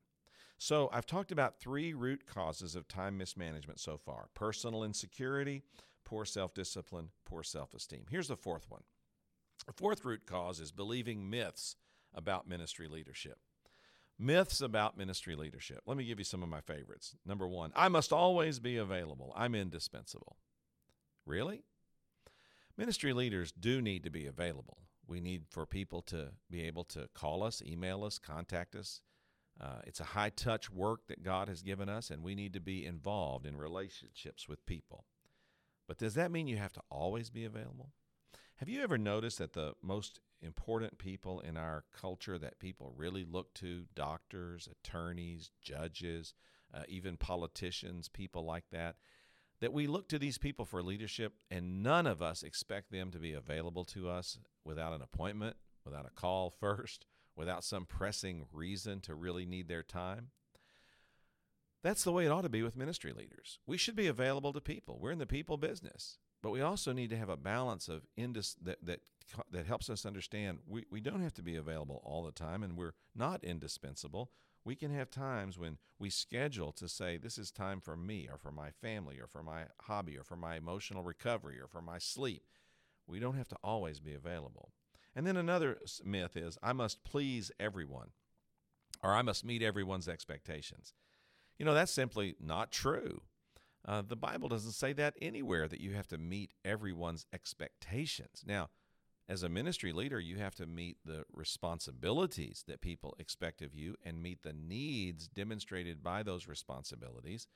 So, 0.59 0.89
I've 0.91 1.05
talked 1.05 1.31
about 1.31 1.59
three 1.59 1.93
root 1.93 2.25
causes 2.27 2.75
of 2.75 2.87
time 2.87 3.17
mismanagement 3.17 3.79
so 3.79 3.97
far 3.97 4.29
personal 4.35 4.83
insecurity, 4.83 5.63
poor 6.05 6.23
self 6.23 6.53
discipline, 6.53 7.09
poor 7.25 7.41
self 7.41 7.73
esteem. 7.73 8.05
Here's 8.09 8.27
the 8.27 8.37
fourth 8.37 8.69
one. 8.69 8.83
The 9.65 9.73
fourth 9.73 10.05
root 10.05 10.25
cause 10.27 10.59
is 10.59 10.71
believing 10.71 11.29
myths 11.29 11.75
about 12.13 12.47
ministry 12.47 12.87
leadership. 12.87 13.39
Myths 14.19 14.61
about 14.61 14.97
ministry 14.97 15.35
leadership. 15.35 15.81
Let 15.85 15.97
me 15.97 16.05
give 16.05 16.17
you 16.17 16.25
some 16.25 16.41
of 16.41 16.49
my 16.49 16.61
favorites. 16.61 17.15
Number 17.25 17.47
one, 17.47 17.71
I 17.75 17.87
must 17.87 18.11
always 18.11 18.59
be 18.59 18.77
available. 18.77 19.33
I'm 19.35 19.53
indispensable. 19.53 20.37
Really? 21.25 21.63
Ministry 22.77 23.13
leaders 23.13 23.51
do 23.51 23.81
need 23.81 24.03
to 24.03 24.09
be 24.09 24.25
available. 24.25 24.79
We 25.07 25.19
need 25.19 25.43
for 25.49 25.65
people 25.65 26.01
to 26.03 26.29
be 26.49 26.63
able 26.63 26.83
to 26.85 27.09
call 27.13 27.43
us, 27.43 27.61
email 27.65 28.03
us, 28.03 28.19
contact 28.19 28.75
us, 28.75 29.01
uh, 29.59 29.79
it's 29.85 29.99
a 29.99 30.05
high 30.05 30.29
touch 30.29 30.69
work 30.69 31.07
that 31.07 31.23
God 31.23 31.47
has 31.47 31.63
given 31.63 31.89
us, 31.89 32.09
and 32.11 32.23
we 32.23 32.35
need 32.35 32.53
to 32.53 32.59
be 32.59 32.85
involved 32.85 33.45
in 33.45 33.57
relationships 33.57 34.47
with 34.47 34.65
people. 34.65 35.05
But 35.87 35.97
does 35.97 36.13
that 36.13 36.31
mean 36.31 36.47
you 36.47 36.57
have 36.57 36.73
to 36.73 36.81
always 36.89 37.29
be 37.29 37.45
available? 37.45 37.91
Have 38.57 38.69
you 38.69 38.81
ever 38.81 38.97
noticed 38.97 39.37
that 39.39 39.53
the 39.53 39.73
most 39.81 40.19
important 40.41 40.97
people 40.97 41.39
in 41.39 41.57
our 41.57 41.83
culture 41.93 42.37
that 42.37 42.59
people 42.59 42.93
really 42.95 43.25
look 43.29 43.53
to 43.55 43.85
doctors, 43.95 44.67
attorneys, 44.71 45.51
judges, 45.61 46.33
uh, 46.73 46.83
even 46.87 47.17
politicians, 47.17 48.07
people 48.09 48.45
like 48.45 48.65
that 48.71 48.95
that 49.59 49.73
we 49.73 49.87
look 49.87 50.07
to 50.09 50.19
these 50.19 50.37
people 50.37 50.65
for 50.65 50.83
leadership, 50.83 51.33
and 51.49 51.81
none 51.81 52.05
of 52.05 52.21
us 52.21 52.43
expect 52.43 52.91
them 52.91 53.11
to 53.11 53.19
be 53.19 53.33
available 53.33 53.85
to 53.85 54.09
us 54.09 54.37
without 54.63 54.93
an 54.93 55.01
appointment, 55.01 55.55
without 55.85 56.05
a 56.05 56.11
call 56.11 56.49
first, 56.59 57.05
without 57.35 57.63
some 57.63 57.85
pressing 57.85 58.45
reason 58.51 59.01
to 59.01 59.15
really 59.15 59.45
need 59.45 59.67
their 59.67 59.83
time. 59.83 60.29
That's 61.83 62.03
the 62.03 62.11
way 62.11 62.25
it 62.25 62.31
ought 62.31 62.41
to 62.41 62.49
be 62.49 62.63
with 62.63 62.75
ministry 62.75 63.13
leaders. 63.13 63.59
We 63.65 63.77
should 63.77 63.95
be 63.95 64.07
available 64.07 64.51
to 64.53 64.61
people. 64.61 64.97
We're 64.99 65.11
in 65.11 65.19
the 65.19 65.25
people 65.25 65.57
business, 65.57 66.17
but 66.41 66.49
we 66.49 66.61
also 66.61 66.91
need 66.91 67.09
to 67.11 67.17
have 67.17 67.29
a 67.29 67.37
balance 67.37 67.87
of 67.87 68.03
indis- 68.17 68.55
that, 68.61 68.79
that 68.83 69.01
that 69.51 69.65
helps 69.65 69.89
us 69.89 70.05
understand 70.05 70.59
we, 70.67 70.85
we 70.89 71.01
don't 71.01 71.21
have 71.21 71.33
to 71.35 71.41
be 71.41 71.55
available 71.55 72.01
all 72.03 72.23
the 72.23 72.31
time 72.31 72.63
and 72.63 72.77
we're 72.77 72.93
not 73.15 73.43
indispensable. 73.43 74.31
We 74.63 74.75
can 74.75 74.91
have 74.91 75.09
times 75.09 75.57
when 75.57 75.77
we 75.97 76.09
schedule 76.09 76.71
to 76.73 76.89
say, 76.89 77.17
This 77.17 77.37
is 77.37 77.51
time 77.51 77.79
for 77.79 77.95
me 77.95 78.27
or 78.31 78.37
for 78.37 78.51
my 78.51 78.71
family 78.71 79.19
or 79.19 79.27
for 79.27 79.43
my 79.43 79.65
hobby 79.83 80.17
or 80.17 80.23
for 80.23 80.35
my 80.35 80.55
emotional 80.55 81.03
recovery 81.03 81.59
or 81.59 81.67
for 81.67 81.81
my 81.81 81.97
sleep. 81.97 82.43
We 83.05 83.19
don't 83.19 83.37
have 83.37 83.47
to 83.49 83.57
always 83.63 83.99
be 83.99 84.13
available. 84.13 84.71
And 85.15 85.25
then 85.25 85.37
another 85.37 85.79
myth 86.03 86.35
is 86.35 86.57
I 86.61 86.73
must 86.73 87.03
please 87.03 87.51
everyone 87.59 88.09
or 89.01 89.13
I 89.13 89.21
must 89.21 89.45
meet 89.45 89.63
everyone's 89.63 90.07
expectations. 90.07 90.93
You 91.57 91.65
know, 91.65 91.73
that's 91.73 91.93
simply 91.93 92.35
not 92.39 92.71
true. 92.71 93.21
Uh, 93.85 94.01
the 94.05 94.15
Bible 94.15 94.49
doesn't 94.49 94.73
say 94.73 94.93
that 94.93 95.15
anywhere 95.21 95.67
that 95.67 95.79
you 95.79 95.93
have 95.93 96.07
to 96.07 96.17
meet 96.17 96.53
everyone's 96.65 97.25
expectations. 97.33 98.43
Now, 98.45 98.69
as 99.29 99.43
a 99.43 99.49
ministry 99.49 99.91
leader, 99.91 100.19
you 100.19 100.37
have 100.37 100.55
to 100.55 100.65
meet 100.65 100.97
the 101.03 101.25
responsibilities 101.33 102.63
that 102.67 102.81
people 102.81 103.15
expect 103.19 103.61
of 103.61 103.75
you 103.75 103.95
and 104.05 104.23
meet 104.23 104.43
the 104.43 104.53
needs 104.53 105.27
demonstrated 105.27 106.01
by 106.01 106.23
those 106.23 106.47
responsibilities. 106.47 107.47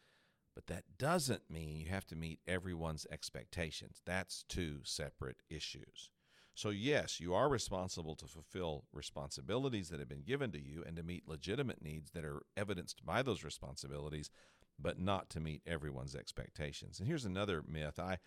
But 0.54 0.68
that 0.68 0.84
doesn't 0.98 1.50
mean 1.50 1.78
you 1.78 1.90
have 1.90 2.06
to 2.08 2.16
meet 2.18 2.40
everyone's 2.46 3.08
expectations. 3.10 4.02
That's 4.06 4.44
two 4.50 4.80
separate 4.84 5.38
issues. 5.50 6.10
So, 6.54 6.70
yes, 6.70 7.22
you 7.22 7.34
are 7.34 7.48
responsible 7.48 8.16
to 8.16 8.28
fulfill 8.28 8.84
responsibilities 8.92 9.88
that 9.90 10.00
have 10.00 10.10
been 10.10 10.24
given 10.24 10.52
to 10.52 10.62
you 10.62 10.84
and 10.86 10.98
to 10.98 11.04
meet 11.04 11.28
legitimate 11.28 11.82
needs 11.82 12.12
that 12.12 12.26
are 12.26 12.42
evidenced 12.58 13.06
by 13.06 13.22
those 13.22 13.46
responsibilities, 13.46 14.30
but 14.78 15.00
not 15.00 15.30
to 15.30 15.40
meet 15.40 15.62
everyone's 15.66 16.16
expectations. 16.16 17.00
And 17.00 17.08
here's 17.08 17.24
another 17.24 17.64
myth 17.66 17.98
I, 17.98 18.18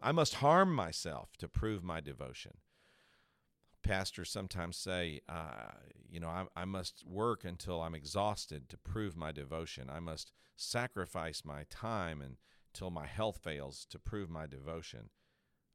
I 0.00 0.12
must 0.12 0.36
harm 0.36 0.74
myself 0.74 1.36
to 1.36 1.48
prove 1.48 1.84
my 1.84 2.00
devotion. 2.00 2.52
Pastors 3.84 4.30
sometimes 4.30 4.76
say, 4.76 5.20
uh, 5.28 5.70
you 6.10 6.18
know, 6.18 6.28
I, 6.28 6.46
I 6.56 6.64
must 6.64 7.04
work 7.06 7.44
until 7.44 7.82
I'm 7.82 7.94
exhausted 7.94 8.68
to 8.70 8.78
prove 8.78 9.16
my 9.16 9.30
devotion. 9.30 9.88
I 9.88 10.00
must 10.00 10.32
sacrifice 10.56 11.42
my 11.44 11.64
time 11.70 12.22
until 12.72 12.90
my 12.90 13.06
health 13.06 13.40
fails 13.44 13.86
to 13.90 13.98
prove 13.98 14.30
my 14.30 14.46
devotion. 14.46 15.10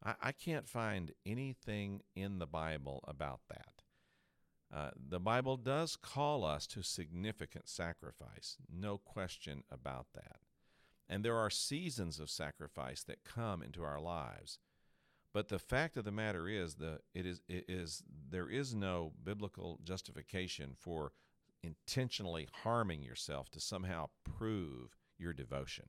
I, 0.04 0.15
I 0.22 0.32
can't 0.32 0.67
find 0.67 1.12
anything 1.26 2.02
in 2.15 2.39
the 2.39 2.48
Bible 2.48 3.04
about 3.08 3.41
that. 3.50 3.84
Uh, 4.76 4.91
the 4.95 5.19
Bible 5.19 5.58
does 5.58 5.95
call 5.95 6.43
us 6.43 6.67
to 6.67 6.84
significant 6.84 7.67
sacrifice, 7.67 8.58
no 8.72 8.98
question 8.98 9.63
about 9.72 10.08
that. 10.13 10.38
And 11.08 11.26
there 11.26 11.38
are 11.38 11.50
seasons 11.50 12.19
of 12.19 12.30
sacrifice 12.30 13.04
that 13.04 13.24
come 13.24 13.63
into 13.63 13.84
our 13.84 14.00
lives. 14.00 14.60
But 15.34 15.50
the 15.50 15.60
fact 15.60 15.96
of 15.98 16.06
the 16.06 16.12
matter 16.12 16.48
is, 16.48 16.76
the, 16.76 17.00
it 17.13 17.26
is, 17.26 17.42
it 17.48 17.65
is 17.68 18.04
there 18.30 18.50
is 18.50 18.74
no 18.74 19.13
biblical 19.24 19.80
justification 19.84 20.76
for 20.78 21.12
intentionally 21.62 22.48
harming 22.63 23.04
yourself 23.04 23.50
to 23.52 23.60
somehow 23.60 24.08
prove 24.24 24.98
your 25.18 25.34
devotion. 25.34 25.86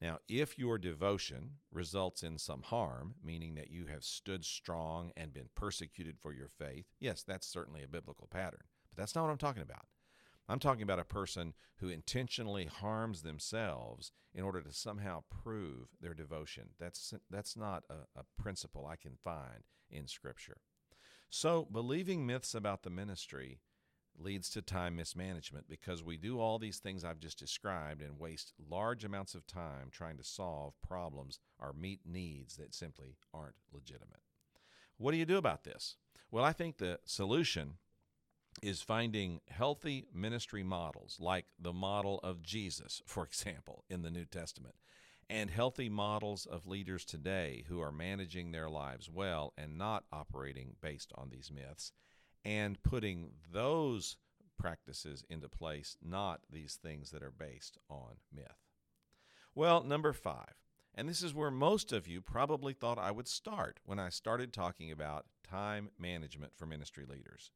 Now, 0.00 0.18
if 0.28 0.58
your 0.58 0.78
devotion 0.78 1.54
results 1.72 2.22
in 2.22 2.38
some 2.38 2.62
harm, 2.62 3.16
meaning 3.22 3.56
that 3.56 3.70
you 3.70 3.86
have 3.86 4.04
stood 4.04 4.44
strong 4.44 5.10
and 5.16 5.34
been 5.34 5.48
persecuted 5.56 6.18
for 6.20 6.32
your 6.32 6.48
faith, 6.48 6.86
yes, 7.00 7.24
that's 7.24 7.48
certainly 7.48 7.82
a 7.82 7.88
biblical 7.88 8.28
pattern. 8.30 8.62
But 8.90 8.96
that's 8.96 9.14
not 9.16 9.24
what 9.24 9.30
I'm 9.32 9.38
talking 9.38 9.62
about. 9.62 9.86
I'm 10.48 10.58
talking 10.58 10.82
about 10.82 10.98
a 10.98 11.04
person 11.04 11.54
who 11.76 11.88
intentionally 11.88 12.64
harms 12.64 13.22
themselves 13.22 14.12
in 14.34 14.42
order 14.42 14.62
to 14.62 14.72
somehow 14.72 15.24
prove 15.42 15.88
their 16.00 16.14
devotion. 16.14 16.70
That's, 16.80 17.12
that's 17.30 17.56
not 17.56 17.84
a, 17.90 18.20
a 18.20 18.24
principle 18.40 18.86
I 18.86 18.96
can 18.96 19.16
find 19.22 19.64
in 19.90 20.06
Scripture. 20.06 20.58
So, 21.30 21.68
believing 21.70 22.26
myths 22.26 22.54
about 22.54 22.82
the 22.82 22.90
ministry 22.90 23.60
leads 24.18 24.48
to 24.50 24.62
time 24.62 24.96
mismanagement 24.96 25.66
because 25.68 26.02
we 26.02 26.16
do 26.16 26.40
all 26.40 26.58
these 26.58 26.78
things 26.78 27.04
I've 27.04 27.20
just 27.20 27.38
described 27.38 28.02
and 28.02 28.18
waste 28.18 28.52
large 28.68 29.04
amounts 29.04 29.34
of 29.34 29.46
time 29.46 29.88
trying 29.90 30.16
to 30.16 30.24
solve 30.24 30.74
problems 30.86 31.38
or 31.58 31.72
meet 31.72 32.00
needs 32.04 32.56
that 32.56 32.74
simply 32.74 33.16
aren't 33.32 33.54
legitimate. 33.72 34.20
What 34.96 35.12
do 35.12 35.18
you 35.18 35.26
do 35.26 35.36
about 35.36 35.64
this? 35.64 35.96
Well, 36.30 36.44
I 36.44 36.52
think 36.52 36.78
the 36.78 36.98
solution 37.04 37.74
is 38.62 38.82
finding 38.82 39.40
healthy 39.48 40.06
ministry 40.14 40.62
models, 40.62 41.18
like 41.20 41.46
the 41.58 41.72
model 41.72 42.20
of 42.22 42.42
Jesus, 42.42 43.02
for 43.06 43.24
example, 43.24 43.84
in 43.88 44.02
the 44.02 44.10
New 44.10 44.24
Testament, 44.24 44.76
and 45.30 45.50
healthy 45.50 45.88
models 45.88 46.46
of 46.46 46.66
leaders 46.66 47.04
today 47.04 47.64
who 47.68 47.80
are 47.80 47.92
managing 47.92 48.52
their 48.52 48.68
lives 48.70 49.10
well 49.10 49.52
and 49.58 49.76
not 49.76 50.04
operating 50.10 50.76
based 50.80 51.12
on 51.16 51.30
these 51.30 51.50
myths, 51.54 51.92
and 52.44 52.82
putting 52.82 53.30
those 53.52 54.16
practices 54.58 55.24
into 55.28 55.48
place, 55.48 55.96
not 56.02 56.40
these 56.50 56.78
things 56.82 57.10
that 57.10 57.22
are 57.22 57.30
based 57.30 57.78
on 57.88 58.16
myth. 58.34 58.64
Well, 59.54 59.82
number 59.82 60.12
five, 60.12 60.54
and 60.94 61.08
this 61.08 61.22
is 61.22 61.34
where 61.34 61.50
most 61.50 61.92
of 61.92 62.08
you 62.08 62.20
probably 62.20 62.72
thought 62.72 62.98
I 62.98 63.10
would 63.10 63.28
start 63.28 63.80
when 63.84 63.98
I 63.98 64.08
started 64.08 64.52
talking 64.52 64.90
about 64.90 65.26
time 65.48 65.90
management 65.98 66.52
for 66.56 66.66
ministry 66.66 67.04
leaders. 67.08 67.50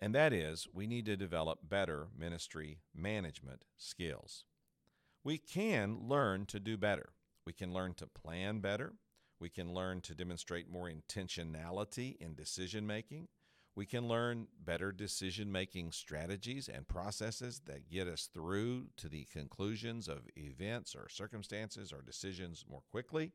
And 0.00 0.14
that 0.14 0.32
is, 0.32 0.68
we 0.72 0.86
need 0.86 1.06
to 1.06 1.16
develop 1.16 1.68
better 1.68 2.08
ministry 2.16 2.78
management 2.94 3.64
skills. 3.76 4.44
We 5.24 5.38
can 5.38 5.98
learn 6.08 6.46
to 6.46 6.60
do 6.60 6.76
better. 6.76 7.10
We 7.44 7.52
can 7.52 7.72
learn 7.72 7.94
to 7.94 8.06
plan 8.06 8.60
better. 8.60 8.94
We 9.40 9.48
can 9.48 9.72
learn 9.72 10.00
to 10.02 10.14
demonstrate 10.14 10.70
more 10.70 10.90
intentionality 10.90 12.16
in 12.20 12.34
decision 12.34 12.86
making. 12.86 13.28
We 13.74 13.86
can 13.86 14.08
learn 14.08 14.48
better 14.64 14.90
decision 14.90 15.52
making 15.52 15.92
strategies 15.92 16.68
and 16.68 16.88
processes 16.88 17.62
that 17.66 17.88
get 17.88 18.08
us 18.08 18.28
through 18.32 18.86
to 18.96 19.08
the 19.08 19.24
conclusions 19.32 20.08
of 20.08 20.28
events 20.36 20.96
or 20.96 21.08
circumstances 21.08 21.92
or 21.92 22.02
decisions 22.02 22.64
more 22.68 22.82
quickly. 22.90 23.32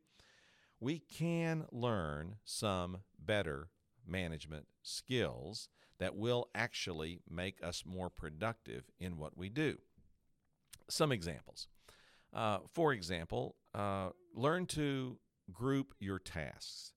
We 0.82 1.00
can 1.00 1.66
learn 1.72 2.36
some 2.44 3.04
better 3.18 3.70
management 4.06 4.68
skills 4.82 5.70
that 6.00 6.16
will 6.16 6.50
actually 6.56 7.22
make 7.30 7.64
us 7.64 7.84
more 7.86 8.10
productive 8.10 8.84
in 9.00 9.18
what 9.18 9.38
we 9.38 9.50
do. 9.50 9.78
Some 10.90 11.12
examples. 11.12 11.68
Uh, 12.34 12.60
for 12.72 12.94
example, 12.94 13.56
uh, 13.74 14.10
learn 14.34 14.66
to 14.68 15.18
group 15.52 15.94
your 16.00 16.20
tasks. 16.20 16.94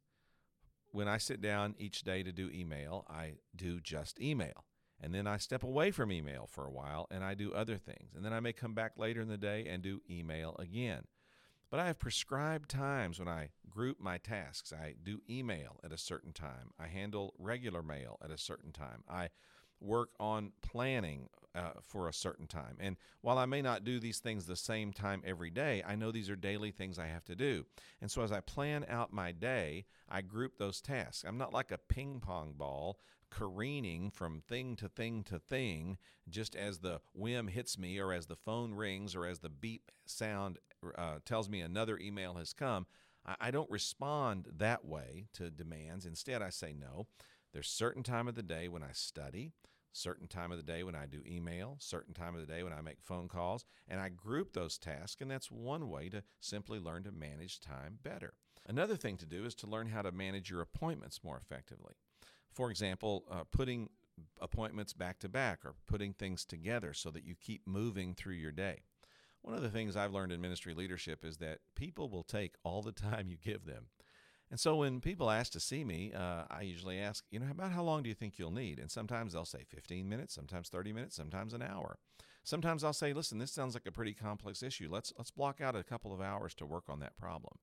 When 0.92 1.08
I 1.08 1.18
sit 1.18 1.42
down 1.42 1.74
each 1.78 2.02
day 2.02 2.22
to 2.22 2.32
do 2.32 2.50
email, 2.50 3.06
I 3.08 3.34
do 3.54 3.80
just 3.80 4.20
email. 4.20 4.64
And 5.00 5.14
then 5.14 5.26
I 5.26 5.36
step 5.36 5.62
away 5.62 5.90
from 5.90 6.10
email 6.10 6.48
for 6.50 6.64
a 6.66 6.70
while 6.70 7.06
and 7.10 7.22
I 7.22 7.34
do 7.34 7.52
other 7.52 7.76
things. 7.76 8.14
And 8.14 8.24
then 8.24 8.32
I 8.32 8.40
may 8.40 8.54
come 8.54 8.72
back 8.72 8.92
later 8.96 9.20
in 9.20 9.28
the 9.28 9.36
day 9.36 9.66
and 9.68 9.82
do 9.82 10.00
email 10.08 10.56
again. 10.58 11.02
But 11.70 11.80
I 11.80 11.86
have 11.86 11.98
prescribed 11.98 12.70
times 12.70 13.18
when 13.18 13.28
I 13.28 13.50
group 13.68 14.00
my 14.00 14.18
tasks. 14.18 14.72
I 14.72 14.94
do 15.02 15.20
email 15.28 15.80
at 15.84 15.92
a 15.92 15.98
certain 15.98 16.32
time. 16.32 16.72
I 16.78 16.86
handle 16.86 17.34
regular 17.38 17.82
mail 17.82 18.18
at 18.22 18.30
a 18.30 18.38
certain 18.38 18.72
time. 18.72 19.02
I 19.08 19.30
work 19.80 20.10
on 20.18 20.52
planning 20.62 21.28
uh, 21.54 21.72
for 21.82 22.08
a 22.08 22.12
certain 22.12 22.46
time. 22.46 22.76
And 22.78 22.96
while 23.20 23.38
I 23.38 23.46
may 23.46 23.62
not 23.62 23.84
do 23.84 23.98
these 23.98 24.18
things 24.18 24.46
the 24.46 24.56
same 24.56 24.92
time 24.92 25.22
every 25.24 25.50
day, 25.50 25.82
I 25.86 25.96
know 25.96 26.12
these 26.12 26.30
are 26.30 26.36
daily 26.36 26.70
things 26.70 26.98
I 26.98 27.06
have 27.06 27.24
to 27.26 27.34
do. 27.34 27.64
And 28.00 28.10
so 28.10 28.22
as 28.22 28.32
I 28.32 28.40
plan 28.40 28.84
out 28.88 29.12
my 29.12 29.32
day, 29.32 29.86
I 30.08 30.20
group 30.22 30.58
those 30.58 30.80
tasks. 30.80 31.24
I'm 31.26 31.38
not 31.38 31.52
like 31.52 31.70
a 31.70 31.78
ping 31.78 32.20
pong 32.20 32.54
ball 32.56 32.98
careening 33.30 34.10
from 34.10 34.40
thing 34.40 34.76
to 34.76 34.88
thing 34.88 35.24
to 35.24 35.38
thing 35.38 35.98
just 36.28 36.54
as 36.54 36.78
the 36.78 37.00
whim 37.12 37.48
hits 37.48 37.76
me 37.76 37.98
or 37.98 38.12
as 38.12 38.26
the 38.26 38.36
phone 38.36 38.72
rings 38.72 39.16
or 39.16 39.26
as 39.26 39.40
the 39.40 39.48
beep 39.48 39.90
sound 40.04 40.58
uh, 40.96 41.18
tells 41.24 41.48
me 41.48 41.60
another 41.60 41.98
email 41.98 42.34
has 42.34 42.52
come. 42.52 42.86
I, 43.24 43.36
I 43.40 43.50
don't 43.50 43.70
respond 43.70 44.48
that 44.56 44.84
way 44.84 45.26
to 45.34 45.50
demands. 45.50 46.06
Instead, 46.06 46.42
I 46.42 46.50
say 46.50 46.74
no. 46.78 47.06
There's 47.52 47.68
certain 47.68 48.02
time 48.02 48.28
of 48.28 48.34
the 48.34 48.42
day 48.42 48.68
when 48.68 48.82
I 48.82 48.92
study, 48.92 49.52
certain 49.92 50.28
time 50.28 50.50
of 50.50 50.58
the 50.58 50.62
day 50.62 50.82
when 50.82 50.94
I 50.94 51.06
do 51.06 51.22
email, 51.26 51.76
certain 51.78 52.12
time 52.12 52.34
of 52.34 52.40
the 52.40 52.52
day 52.52 52.62
when 52.62 52.72
I 52.72 52.82
make 52.82 53.00
phone 53.00 53.28
calls, 53.28 53.64
and 53.88 53.98
I 54.00 54.10
group 54.10 54.52
those 54.52 54.76
tasks, 54.76 55.22
and 55.22 55.30
that's 55.30 55.50
one 55.50 55.88
way 55.88 56.08
to 56.10 56.22
simply 56.40 56.78
learn 56.78 57.04
to 57.04 57.12
manage 57.12 57.60
time 57.60 57.98
better. 58.02 58.34
Another 58.68 58.96
thing 58.96 59.16
to 59.18 59.26
do 59.26 59.44
is 59.44 59.54
to 59.56 59.66
learn 59.66 59.88
how 59.88 60.02
to 60.02 60.12
manage 60.12 60.50
your 60.50 60.60
appointments 60.60 61.24
more 61.24 61.40
effectively. 61.42 61.94
For 62.52 62.70
example, 62.70 63.24
uh, 63.30 63.44
putting 63.50 63.90
appointments 64.40 64.92
back 64.92 65.18
to 65.20 65.28
back 65.28 65.64
or 65.64 65.74
putting 65.86 66.12
things 66.12 66.44
together 66.44 66.92
so 66.92 67.10
that 67.10 67.24
you 67.24 67.34
keep 67.34 67.66
moving 67.66 68.14
through 68.14 68.34
your 68.34 68.52
day. 68.52 68.80
One 69.46 69.54
of 69.54 69.62
the 69.62 69.70
things 69.70 69.94
I've 69.94 70.12
learned 70.12 70.32
in 70.32 70.40
ministry 70.40 70.74
leadership 70.74 71.24
is 71.24 71.36
that 71.36 71.60
people 71.76 72.08
will 72.08 72.24
take 72.24 72.56
all 72.64 72.82
the 72.82 72.90
time 73.10 73.28
you 73.28 73.36
give 73.36 73.64
them. 73.64 73.86
And 74.50 74.58
so 74.58 74.74
when 74.74 75.00
people 75.00 75.30
ask 75.30 75.52
to 75.52 75.60
see 75.60 75.84
me, 75.84 76.12
uh, 76.12 76.42
I 76.50 76.62
usually 76.62 76.98
ask, 76.98 77.22
you 77.30 77.38
know, 77.38 77.46
about 77.52 77.70
how 77.70 77.84
long 77.84 78.02
do 78.02 78.08
you 78.08 78.14
think 78.16 78.40
you'll 78.40 78.50
need? 78.50 78.80
And 78.80 78.90
sometimes 78.90 79.32
they'll 79.34 79.44
say 79.44 79.62
15 79.68 80.08
minutes, 80.08 80.34
sometimes 80.34 80.68
30 80.68 80.92
minutes, 80.92 81.14
sometimes 81.14 81.54
an 81.54 81.62
hour. 81.62 81.98
Sometimes 82.42 82.82
I'll 82.82 82.92
say, 82.92 83.12
listen, 83.12 83.38
this 83.38 83.52
sounds 83.52 83.74
like 83.74 83.86
a 83.86 83.92
pretty 83.92 84.14
complex 84.14 84.64
issue. 84.64 84.88
Let's 84.90 85.12
let's 85.16 85.30
block 85.30 85.60
out 85.60 85.76
a 85.76 85.84
couple 85.84 86.12
of 86.12 86.20
hours 86.20 86.52
to 86.56 86.66
work 86.66 86.84
on 86.88 86.98
that 87.00 87.16
problem. 87.16 87.58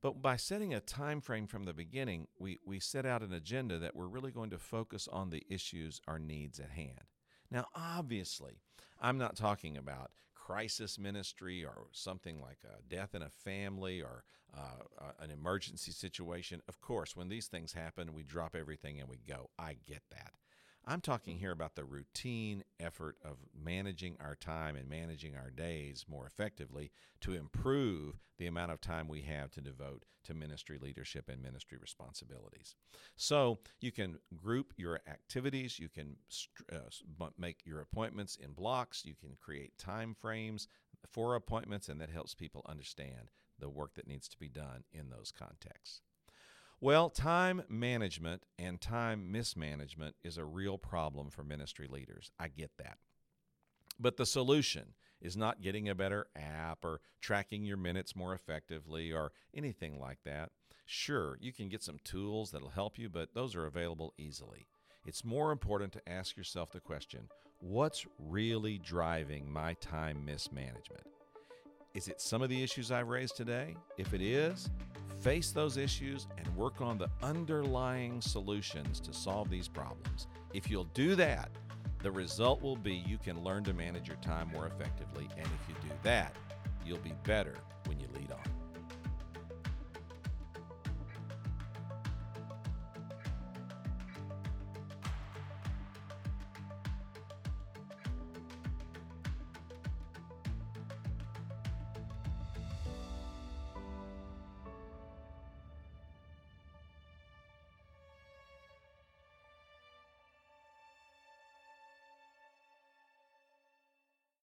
But 0.00 0.22
by 0.22 0.36
setting 0.36 0.72
a 0.72 0.80
time 0.80 1.20
frame 1.20 1.46
from 1.46 1.66
the 1.66 1.74
beginning, 1.74 2.28
we, 2.38 2.58
we 2.64 2.80
set 2.80 3.04
out 3.04 3.22
an 3.22 3.34
agenda 3.34 3.78
that 3.78 3.94
we're 3.94 4.06
really 4.06 4.32
going 4.32 4.48
to 4.48 4.58
focus 4.58 5.06
on 5.12 5.28
the 5.28 5.44
issues 5.46 6.00
or 6.08 6.18
needs 6.18 6.58
at 6.58 6.70
hand. 6.70 7.04
Now, 7.50 7.66
obviously, 7.74 8.62
I'm 8.98 9.18
not 9.18 9.36
talking 9.36 9.76
about 9.76 10.10
crisis 10.50 10.98
ministry 10.98 11.64
or 11.64 11.86
something 11.92 12.40
like 12.40 12.58
a 12.64 12.82
death 12.92 13.14
in 13.14 13.22
a 13.22 13.30
family 13.30 14.02
or 14.02 14.24
uh, 14.56 15.12
an 15.20 15.30
emergency 15.30 15.92
situation. 15.92 16.60
Of 16.68 16.80
course, 16.80 17.14
when 17.14 17.28
these 17.28 17.46
things 17.46 17.72
happen, 17.72 18.12
we 18.12 18.24
drop 18.24 18.56
everything 18.56 18.98
and 18.98 19.08
we 19.08 19.18
go. 19.18 19.50
I 19.58 19.76
get 19.86 20.02
that. 20.10 20.32
I'm 20.90 21.00
talking 21.00 21.38
here 21.38 21.52
about 21.52 21.76
the 21.76 21.84
routine 21.84 22.64
effort 22.80 23.16
of 23.24 23.36
managing 23.56 24.16
our 24.18 24.34
time 24.34 24.74
and 24.74 24.90
managing 24.90 25.36
our 25.36 25.48
days 25.48 26.04
more 26.10 26.26
effectively 26.26 26.90
to 27.20 27.32
improve 27.32 28.18
the 28.38 28.48
amount 28.48 28.72
of 28.72 28.80
time 28.80 29.06
we 29.06 29.22
have 29.22 29.52
to 29.52 29.60
devote 29.60 30.04
to 30.24 30.34
ministry 30.34 30.80
leadership 30.82 31.28
and 31.28 31.40
ministry 31.40 31.78
responsibilities. 31.80 32.74
So 33.14 33.60
you 33.80 33.92
can 33.92 34.18
group 34.34 34.72
your 34.76 35.00
activities, 35.08 35.78
you 35.78 35.88
can 35.88 36.16
uh, 36.72 37.28
make 37.38 37.60
your 37.64 37.82
appointments 37.82 38.34
in 38.34 38.50
blocks, 38.50 39.04
you 39.04 39.14
can 39.14 39.36
create 39.40 39.78
time 39.78 40.16
frames 40.20 40.66
for 41.06 41.36
appointments, 41.36 41.88
and 41.88 42.00
that 42.00 42.10
helps 42.10 42.34
people 42.34 42.66
understand 42.68 43.30
the 43.60 43.68
work 43.68 43.94
that 43.94 44.08
needs 44.08 44.26
to 44.26 44.38
be 44.40 44.48
done 44.48 44.82
in 44.92 45.08
those 45.08 45.30
contexts. 45.30 46.00
Well, 46.82 47.10
time 47.10 47.62
management 47.68 48.44
and 48.58 48.80
time 48.80 49.30
mismanagement 49.30 50.16
is 50.24 50.38
a 50.38 50.46
real 50.46 50.78
problem 50.78 51.28
for 51.28 51.44
ministry 51.44 51.86
leaders. 51.86 52.30
I 52.40 52.48
get 52.48 52.70
that. 52.78 52.96
But 53.98 54.16
the 54.16 54.24
solution 54.24 54.94
is 55.20 55.36
not 55.36 55.60
getting 55.60 55.90
a 55.90 55.94
better 55.94 56.28
app 56.34 56.82
or 56.82 57.02
tracking 57.20 57.64
your 57.64 57.76
minutes 57.76 58.16
more 58.16 58.32
effectively 58.32 59.12
or 59.12 59.32
anything 59.54 60.00
like 60.00 60.20
that. 60.24 60.52
Sure, 60.86 61.36
you 61.38 61.52
can 61.52 61.68
get 61.68 61.82
some 61.82 61.98
tools 62.02 62.50
that'll 62.50 62.70
help 62.70 62.98
you, 62.98 63.10
but 63.10 63.34
those 63.34 63.54
are 63.54 63.66
available 63.66 64.14
easily. 64.16 64.66
It's 65.04 65.22
more 65.22 65.52
important 65.52 65.92
to 65.92 66.08
ask 66.08 66.34
yourself 66.34 66.72
the 66.72 66.80
question 66.80 67.28
what's 67.60 68.06
really 68.18 68.78
driving 68.78 69.52
my 69.52 69.74
time 69.74 70.24
mismanagement? 70.24 71.04
Is 71.92 72.08
it 72.08 72.22
some 72.22 72.40
of 72.40 72.48
the 72.48 72.62
issues 72.62 72.90
I've 72.90 73.08
raised 73.08 73.36
today? 73.36 73.76
If 73.98 74.14
it 74.14 74.22
is, 74.22 74.70
face 75.20 75.50
those 75.50 75.76
issues 75.76 76.26
and 76.38 76.56
work 76.56 76.80
on 76.80 76.98
the 76.98 77.10
underlying 77.22 78.20
solutions 78.20 79.00
to 79.00 79.12
solve 79.12 79.50
these 79.50 79.68
problems. 79.68 80.26
If 80.54 80.70
you'll 80.70 80.84
do 80.94 81.14
that, 81.16 81.50
the 82.02 82.10
result 82.10 82.62
will 82.62 82.76
be 82.76 82.94
you 82.94 83.18
can 83.18 83.42
learn 83.44 83.62
to 83.64 83.74
manage 83.74 84.08
your 84.08 84.16
time 84.18 84.48
more 84.48 84.66
effectively. 84.66 85.28
And 85.36 85.46
if 85.46 85.68
you 85.68 85.74
do 85.82 85.94
that, 86.02 86.34
you'll 86.84 86.98
be 86.98 87.12
better 87.24 87.56
when 87.86 88.00
you 88.00 88.06
lead 88.14 88.32
on. 88.32 88.49